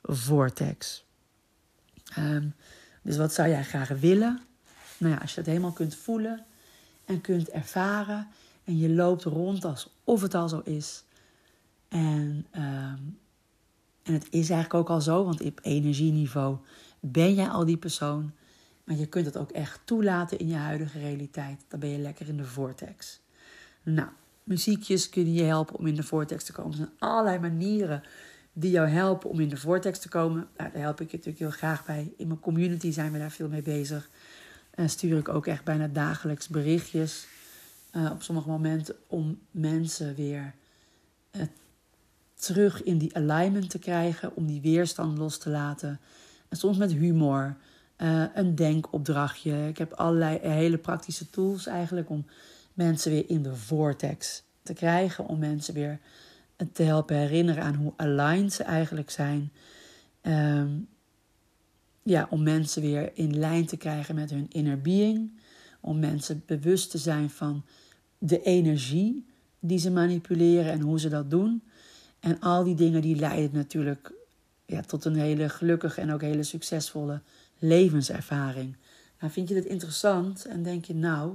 vortex. 0.03 1.05
Um, 2.19 2.55
dus 3.03 3.17
wat 3.17 3.33
zou 3.33 3.49
jij 3.49 3.65
graag 3.65 3.89
willen? 3.89 4.41
Nou 4.99 5.13
ja, 5.13 5.21
als 5.21 5.31
je 5.31 5.37
dat 5.37 5.47
helemaal 5.47 5.73
kunt 5.73 5.95
voelen 5.95 6.45
en 7.05 7.21
kunt 7.21 7.49
ervaren. 7.49 8.29
En 8.65 8.79
je 8.79 8.89
loopt 8.89 9.25
rond 9.25 9.65
alsof 9.65 10.23
het 10.23 10.35
al 10.35 10.49
zo 10.49 10.61
is. 10.65 11.05
En 11.89 12.47
um, 12.57 13.19
en 14.07 14.13
het 14.13 14.27
is 14.31 14.51
eigenlijk 14.51 14.75
ook 14.75 14.91
al 14.91 15.01
zo, 15.01 15.25
want 15.25 15.43
op 15.43 15.61
energieniveau 15.63 16.57
ben 17.01 17.35
jij 17.35 17.49
al 17.49 17.65
die 17.65 17.77
persoon. 17.77 18.33
Maar 18.87 18.97
je 18.97 19.07
kunt 19.07 19.27
het 19.27 19.37
ook 19.37 19.51
echt 19.51 19.81
toelaten 19.85 20.39
in 20.39 20.49
je 20.49 20.55
huidige 20.55 20.99
realiteit. 20.99 21.65
Dan 21.69 21.81
ben 21.81 21.89
je 21.89 21.99
lekker 21.99 22.29
in 22.29 22.37
de 22.37 22.45
vortex. 22.45 23.21
Nou, 23.83 24.09
muziekjes 24.43 25.09
kunnen 25.09 25.33
je 25.33 25.43
helpen 25.43 25.79
om 25.79 25.87
in 25.87 25.95
de 25.95 26.03
vortex 26.03 26.45
te 26.45 26.53
komen. 26.53 26.71
Er 26.71 26.77
zijn 26.77 26.91
allerlei 26.99 27.39
manieren 27.39 28.03
die 28.53 28.71
jou 28.71 28.89
helpen 28.89 29.31
om 29.31 29.41
in 29.41 29.49
de 29.49 29.57
vortex 29.57 29.99
te 29.99 30.09
komen. 30.09 30.49
Nou, 30.57 30.71
daar 30.73 30.83
help 30.83 31.01
ik 31.01 31.11
je 31.11 31.17
natuurlijk 31.17 31.45
heel 31.45 31.59
graag 31.59 31.85
bij. 31.85 32.13
In 32.17 32.27
mijn 32.27 32.41
community 32.41 32.93
zijn 32.93 33.13
we 33.13 33.19
daar 33.19 33.31
veel 33.31 33.49
mee 33.49 33.63
bezig. 33.63 34.09
En 34.71 34.91
stuur 34.91 35.19
ik 35.19 35.29
ook 35.29 35.47
echt 35.47 35.65
bijna 35.65 35.89
dagelijks 35.89 36.49
berichtjes. 36.49 37.27
Uh, 37.93 38.11
op 38.11 38.23
sommige 38.23 38.49
momenten 38.49 38.97
om 39.07 39.39
mensen 39.51 40.15
weer 40.15 40.55
uh, 41.33 41.43
terug 42.35 42.83
in 42.83 42.99
die 42.99 43.17
alignment 43.17 43.71
te 43.71 43.79
krijgen, 43.79 44.37
om 44.37 44.47
die 44.47 44.61
weerstand 44.61 45.19
los 45.19 45.39
te 45.39 45.51
laten. 45.51 46.01
En 46.49 46.57
soms 46.57 46.77
met 46.77 46.93
humor, 46.93 47.57
uh, 47.99 48.25
een 48.35 48.55
denkopdrachtje. 48.55 49.69
Ik 49.69 49.79
heb 49.79 49.93
allerlei 49.93 50.39
hele 50.43 50.79
praktische 50.79 51.31
tools 51.31 51.67
eigenlijk 51.67 52.11
om 52.11 52.27
mensen 52.75 53.11
weer 53.11 53.25
in 53.31 53.43
de 53.43 53.57
vortex 53.57 54.43
te 54.63 54.73
krijgen, 54.73 55.27
om 55.27 55.39
mensen 55.39 55.75
weer 55.75 55.99
te 56.73 56.83
helpen 56.83 57.17
herinneren 57.17 57.63
aan 57.63 57.75
hoe 57.75 57.93
aligned 57.97 58.53
ze 58.53 58.63
eigenlijk 58.63 59.11
zijn. 59.11 59.53
Um, 60.23 60.89
ja, 62.03 62.27
om 62.31 62.43
mensen 62.43 62.83
weer 62.83 63.11
in 63.15 63.39
lijn 63.39 63.67
te 63.67 63.77
krijgen 63.77 64.15
met 64.15 64.31
hun 64.31 64.47
inner 64.49 64.81
being. 64.81 65.41
Om 65.81 65.99
mensen 65.99 66.43
bewust 66.47 66.91
te 66.91 66.99
zijn 66.99 67.31
van 67.31 67.65
de 68.19 68.43
energie 68.43 69.27
die 69.61 69.79
ze 69.79 69.91
manipuleren 69.91 70.73
en 70.73 70.81
hoe 70.81 71.01
ze 71.01 71.09
dat 71.09 71.31
doen. 71.31 71.63
En 72.21 72.41
al 72.41 72.65
die 72.65 72.75
dingen 72.75 73.03
die 73.03 73.17
leiden 73.17 73.55
natuurlijk 73.55 74.13
ja, 74.67 74.81
tot 74.81 75.05
een 75.05 75.17
hele 75.17 75.49
gelukkige 75.49 76.01
en 76.01 76.13
ook 76.13 76.21
hele 76.21 76.43
succesvolle 76.43 77.21
levenservaring. 77.59 78.77
Nou, 79.21 79.33
vind 79.33 79.49
je 79.49 79.55
dit 79.55 79.65
interessant 79.65 80.45
en 80.45 80.63
denk 80.63 80.85
je, 80.85 80.95
nou, 80.95 81.35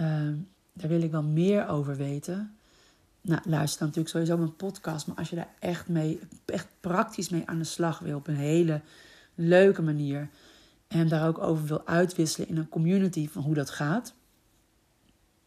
uh, 0.00 0.28
daar 0.72 0.88
wil 0.88 1.02
ik 1.02 1.10
wel 1.10 1.22
meer 1.22 1.68
over 1.68 1.96
weten? 1.96 2.54
Nou, 3.20 3.40
luister 3.44 3.78
dan 3.78 3.88
natuurlijk 3.88 4.14
sowieso 4.14 4.36
mijn 4.36 4.56
podcast. 4.56 5.06
Maar 5.06 5.16
als 5.16 5.30
je 5.30 5.36
daar 5.36 5.54
echt 5.58 5.88
mee, 5.88 6.20
echt 6.44 6.66
praktisch 6.80 7.28
mee 7.28 7.42
aan 7.46 7.58
de 7.58 7.64
slag 7.64 7.98
wil, 7.98 8.16
op 8.16 8.26
een 8.26 8.36
hele 8.36 8.80
leuke 9.34 9.82
manier. 9.82 10.28
En 10.88 11.08
daar 11.08 11.28
ook 11.28 11.38
over 11.38 11.66
wil 11.66 11.86
uitwisselen 11.86 12.48
in 12.48 12.56
een 12.56 12.68
community 12.68 13.28
van 13.28 13.42
hoe 13.42 13.54
dat 13.54 13.70
gaat. 13.70 14.14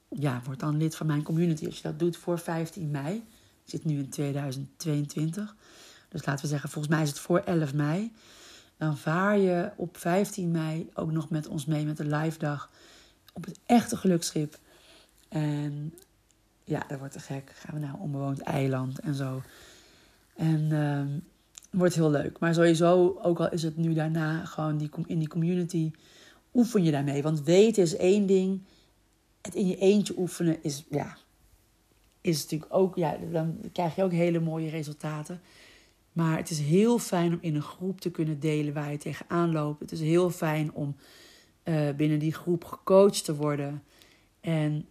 Ja, 0.09 0.41
word 0.45 0.59
dan 0.59 0.77
lid 0.77 0.95
van 0.95 1.07
mijn 1.07 1.23
community 1.23 1.65
als 1.65 1.75
je 1.75 1.83
dat 1.83 1.99
doet 1.99 2.17
voor 2.17 2.39
15 2.39 2.91
mei. 2.91 3.15
Ik 3.15 3.69
zit 3.69 3.85
nu 3.85 3.97
in 3.97 4.09
2022. 4.09 5.55
Dus 6.09 6.25
laten 6.25 6.43
we 6.43 6.51
zeggen, 6.51 6.69
volgens 6.69 6.93
mij 6.93 7.03
is 7.03 7.09
het 7.09 7.19
voor 7.19 7.39
11 7.39 7.73
mei. 7.73 8.11
Dan 8.83 8.97
vaar 8.97 9.37
je 9.37 9.71
op 9.75 9.97
15 9.97 10.51
mei 10.51 10.89
ook 10.93 11.11
nog 11.11 11.29
met 11.29 11.47
ons 11.47 11.65
mee 11.65 11.85
met 11.85 11.97
de 11.97 12.05
live 12.05 12.39
dag 12.39 12.71
op 13.33 13.45
het 13.45 13.59
echte 13.65 13.97
geluksschip. 13.97 14.57
En 15.29 15.93
ja, 16.63 16.85
dat 16.87 16.99
wordt 16.99 17.13
te 17.13 17.19
gek. 17.19 17.51
Gaan 17.55 17.73
we 17.73 17.79
naar 17.79 17.93
een 17.93 17.99
onbewoond 17.99 18.39
eiland 18.39 18.99
en 18.99 19.15
zo. 19.15 19.41
En 20.35 20.59
uh, 20.71 21.01
wordt 21.69 21.95
heel 21.95 22.11
leuk. 22.11 22.39
Maar 22.39 22.53
sowieso, 22.53 23.19
ook 23.21 23.39
al 23.39 23.51
is 23.51 23.63
het 23.63 23.77
nu 23.77 23.93
daarna 23.93 24.45
gewoon 24.45 24.77
die, 24.77 24.89
in 25.05 25.19
die 25.19 25.27
community, 25.27 25.91
oefen 26.53 26.83
je 26.83 26.91
daarmee. 26.91 27.23
Want 27.23 27.43
weten 27.43 27.83
is 27.83 27.95
één 27.95 28.25
ding. 28.25 28.61
Het 29.41 29.55
in 29.55 29.67
je 29.67 29.77
eentje 29.77 30.17
oefenen 30.17 30.63
is, 30.63 30.83
ja, 30.89 31.17
is 32.21 32.41
natuurlijk 32.41 32.73
ook, 32.73 32.95
ja, 32.95 33.17
dan 33.31 33.57
krijg 33.73 33.95
je 33.95 34.03
ook 34.03 34.11
hele 34.11 34.39
mooie 34.39 34.69
resultaten. 34.69 35.41
Maar 36.13 36.37
het 36.37 36.49
is 36.49 36.59
heel 36.59 36.99
fijn 36.99 37.33
om 37.33 37.37
in 37.41 37.55
een 37.55 37.61
groep 37.61 38.01
te 38.01 38.11
kunnen 38.11 38.39
delen 38.39 38.73
waar 38.73 38.91
je 38.91 38.97
tegenaan 38.97 39.51
loopt. 39.51 39.79
Het 39.79 39.91
is 39.91 39.99
heel 39.99 40.29
fijn 40.29 40.73
om 40.73 40.95
uh, 41.63 41.89
binnen 41.91 42.19
die 42.19 42.33
groep 42.33 42.65
gecoacht 42.65 43.25
te 43.25 43.35
worden. 43.35 43.83
En 44.39 44.85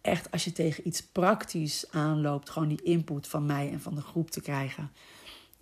echt 0.00 0.30
als 0.30 0.44
je 0.44 0.52
tegen 0.52 0.86
iets 0.86 1.02
praktisch 1.02 1.90
aanloopt, 1.90 2.50
gewoon 2.50 2.68
die 2.68 2.82
input 2.82 3.26
van 3.26 3.46
mij 3.46 3.70
en 3.72 3.80
van 3.80 3.94
de 3.94 4.00
groep 4.00 4.30
te 4.30 4.40
krijgen. 4.40 4.90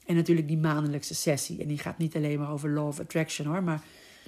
En 0.07 0.15
natuurlijk 0.15 0.49
die 0.49 0.59
maandelijkse 0.59 1.15
sessie. 1.15 1.61
En 1.63 1.69
die 1.69 1.79
gaat 1.79 1.99
niet 1.99 2.17
alleen 2.17 2.39
maar 2.39 2.51
over 2.51 2.71
law 2.71 2.87
of 2.87 3.01
attraction 3.01 3.47
hoor, 3.47 3.63
maar 3.63 3.83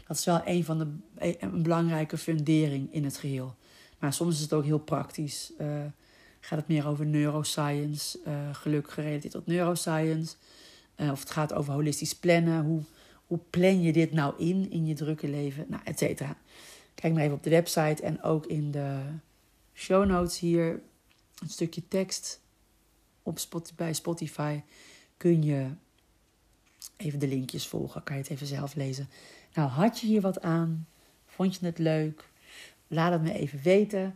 dat 0.06 0.16
is 0.16 0.24
wel 0.24 0.40
een 0.44 0.64
van 0.64 0.78
de 0.78 1.36
belangrijke 1.62 2.18
fundering 2.18 2.92
in 2.92 3.04
het 3.04 3.16
geheel. 3.16 3.54
Maar 3.98 4.12
soms 4.12 4.34
is 4.34 4.40
het 4.40 4.52
ook 4.52 4.64
heel 4.64 4.78
praktisch. 4.78 5.52
Uh, 5.60 5.66
gaat 6.44 6.58
het 6.58 6.68
meer 6.68 6.86
over 6.86 7.06
neuroscience, 7.06 8.18
uh, 8.26 8.54
geluk 8.54 8.90
gerelateerd 8.90 9.32
tot 9.32 9.46
neuroscience. 9.46 10.36
Uh, 10.96 11.10
of 11.10 11.20
het 11.20 11.30
gaat 11.30 11.52
over 11.52 11.72
holistisch 11.72 12.14
plannen. 12.14 12.64
Hoe, 12.64 12.82
hoe 13.26 13.38
plan 13.50 13.82
je 13.82 13.92
dit 13.92 14.12
nou 14.12 14.34
in, 14.38 14.70
in 14.70 14.86
je 14.86 14.94
drukke 14.94 15.28
leven? 15.28 15.66
Nou, 15.68 15.82
et 15.84 15.98
cetera. 15.98 16.36
Kijk 16.94 17.14
maar 17.14 17.22
even 17.22 17.34
op 17.34 17.42
de 17.42 17.50
website 17.50 18.02
en 18.02 18.22
ook 18.22 18.46
in 18.46 18.70
de 18.70 19.00
show 19.74 20.06
notes 20.06 20.38
hier. 20.38 20.80
Een 21.42 21.48
stukje 21.48 21.88
tekst 21.88 22.40
op 23.22 23.38
Spotify, 23.38 23.74
bij 23.76 23.92
Spotify 23.92 24.60
kun 25.16 25.42
je 25.42 25.66
even 26.96 27.18
de 27.18 27.28
linkjes 27.28 27.66
volgen. 27.66 28.02
Kan 28.02 28.16
je 28.16 28.22
het 28.22 28.30
even 28.30 28.46
zelf 28.46 28.74
lezen. 28.74 29.08
Nou, 29.54 29.68
had 29.68 30.00
je 30.00 30.06
hier 30.06 30.20
wat 30.20 30.40
aan? 30.40 30.86
Vond 31.26 31.56
je 31.56 31.66
het 31.66 31.78
leuk? 31.78 32.28
Laat 32.86 33.12
het 33.12 33.22
me 33.22 33.32
even 33.32 33.60
weten. 33.62 34.14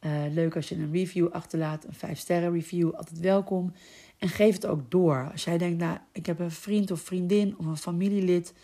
Uh, 0.00 0.22
leuk 0.30 0.56
als 0.56 0.68
je 0.68 0.74
een 0.74 0.92
review 0.92 1.28
achterlaat, 1.32 1.84
een 1.84 1.94
5 1.94 2.18
sterren 2.18 2.52
review, 2.52 2.94
altijd 2.94 3.18
welkom. 3.18 3.72
En 4.18 4.28
geef 4.28 4.54
het 4.54 4.66
ook 4.66 4.90
door. 4.90 5.28
Als 5.32 5.44
jij 5.44 5.58
denkt, 5.58 5.78
nou, 5.78 5.98
ik 6.12 6.26
heb 6.26 6.38
een 6.38 6.50
vriend 6.50 6.90
of 6.90 7.00
vriendin 7.00 7.54
of 7.58 7.66
een 7.66 7.76
familielid 7.76 8.54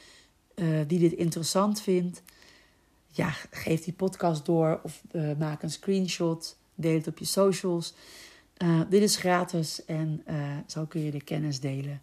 uh, 0.54 0.80
die 0.86 0.98
dit 0.98 1.12
interessant 1.12 1.80
vindt. 1.80 2.22
Ja, 3.06 3.30
geef 3.50 3.84
die 3.84 3.92
podcast 3.92 4.46
door 4.46 4.80
of 4.82 5.02
uh, 5.12 5.36
maak 5.38 5.62
een 5.62 5.70
screenshot. 5.70 6.58
Deel 6.74 6.94
het 6.94 7.06
op 7.06 7.18
je 7.18 7.24
socials. 7.24 7.94
dit 8.88 9.02
is 9.02 9.16
gratis 9.16 9.84
en 9.84 10.22
zo 10.66 10.84
kun 10.84 11.00
je 11.00 11.10
de 11.10 11.22
kennis 11.22 11.60
delen. 11.60 12.02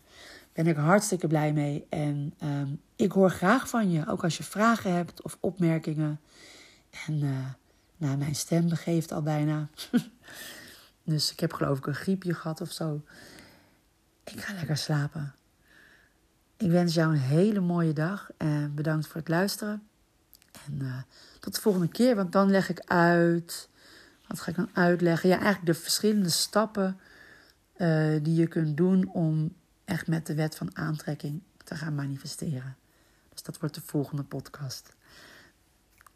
Ben 0.54 0.68
ik 0.68 0.76
hartstikke 0.76 1.28
blij 1.28 1.54
mee. 1.54 1.86
En 1.90 2.34
um, 2.44 2.82
ik 2.96 3.12
hoor 3.12 3.30
graag 3.30 3.70
van 3.70 3.92
je. 3.92 4.08
Ook 4.08 4.24
als 4.24 4.38
je 4.38 4.44
vragen 4.44 4.94
hebt 4.94 5.22
of 5.22 5.38
opmerkingen. 5.40 6.20
En 7.08 7.24
nou, 8.04 8.18
mijn 8.18 8.36
stem 8.36 8.70
begeeft 8.70 9.12
al 9.12 9.22
bijna. 9.22 9.70
dus 11.04 11.32
ik 11.32 11.40
heb 11.40 11.54
geloof 11.54 11.78
ik 11.78 11.88
een 11.88 11.96
griepje 11.96 12.34
gehad 12.34 12.62
of 12.62 12.72
zo. 12.72 13.02
Ik 14.24 14.42
ga 14.42 14.54
lekker 14.54 14.78
slapen. 14.78 15.34
Ik 16.58 16.70
wens 16.70 16.94
jou 16.94 17.12
een 17.12 17.20
hele 17.20 17.60
mooie 17.60 17.94
dag 17.94 18.30
en 18.38 18.76
bedankt 18.76 19.08
voor 19.08 19.16
het 19.16 19.30
luisteren. 19.30 19.88
En 20.66 20.80
uh, 20.82 21.02
tot 21.40 21.56
de 21.56 21.62
volgende 21.62 21.88
keer, 21.88 22.16
want 22.16 22.32
dan 22.32 22.50
leg 22.50 22.70
ik 22.70 22.80
uit. 22.80 23.70
Wat 24.28 24.40
ga 24.40 24.50
ik 24.50 24.56
dan 24.56 24.70
uitleggen? 24.74 25.30
Ja, 25.30 25.36
eigenlijk 25.36 25.66
de 25.66 25.82
verschillende 25.82 26.30
stappen 26.30 27.00
uh, 27.78 28.24
die 28.24 28.36
je 28.36 28.48
kunt 28.48 28.78
doen 28.78 29.10
om 29.14 29.56
echt 29.86 30.08
met 30.08 30.26
de 30.26 30.36
wet 30.36 30.56
van 30.56 30.78
aantrekking 30.78 31.42
te 31.64 31.76
gaan 31.76 31.96
manifesteren. 31.96 32.78
Dus 33.34 33.44
dat 33.44 33.60
wordt 33.60 33.76
de 33.76 33.82
volgende 33.86 34.24
podcast. 34.24 34.96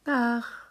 Dag! 0.03 0.66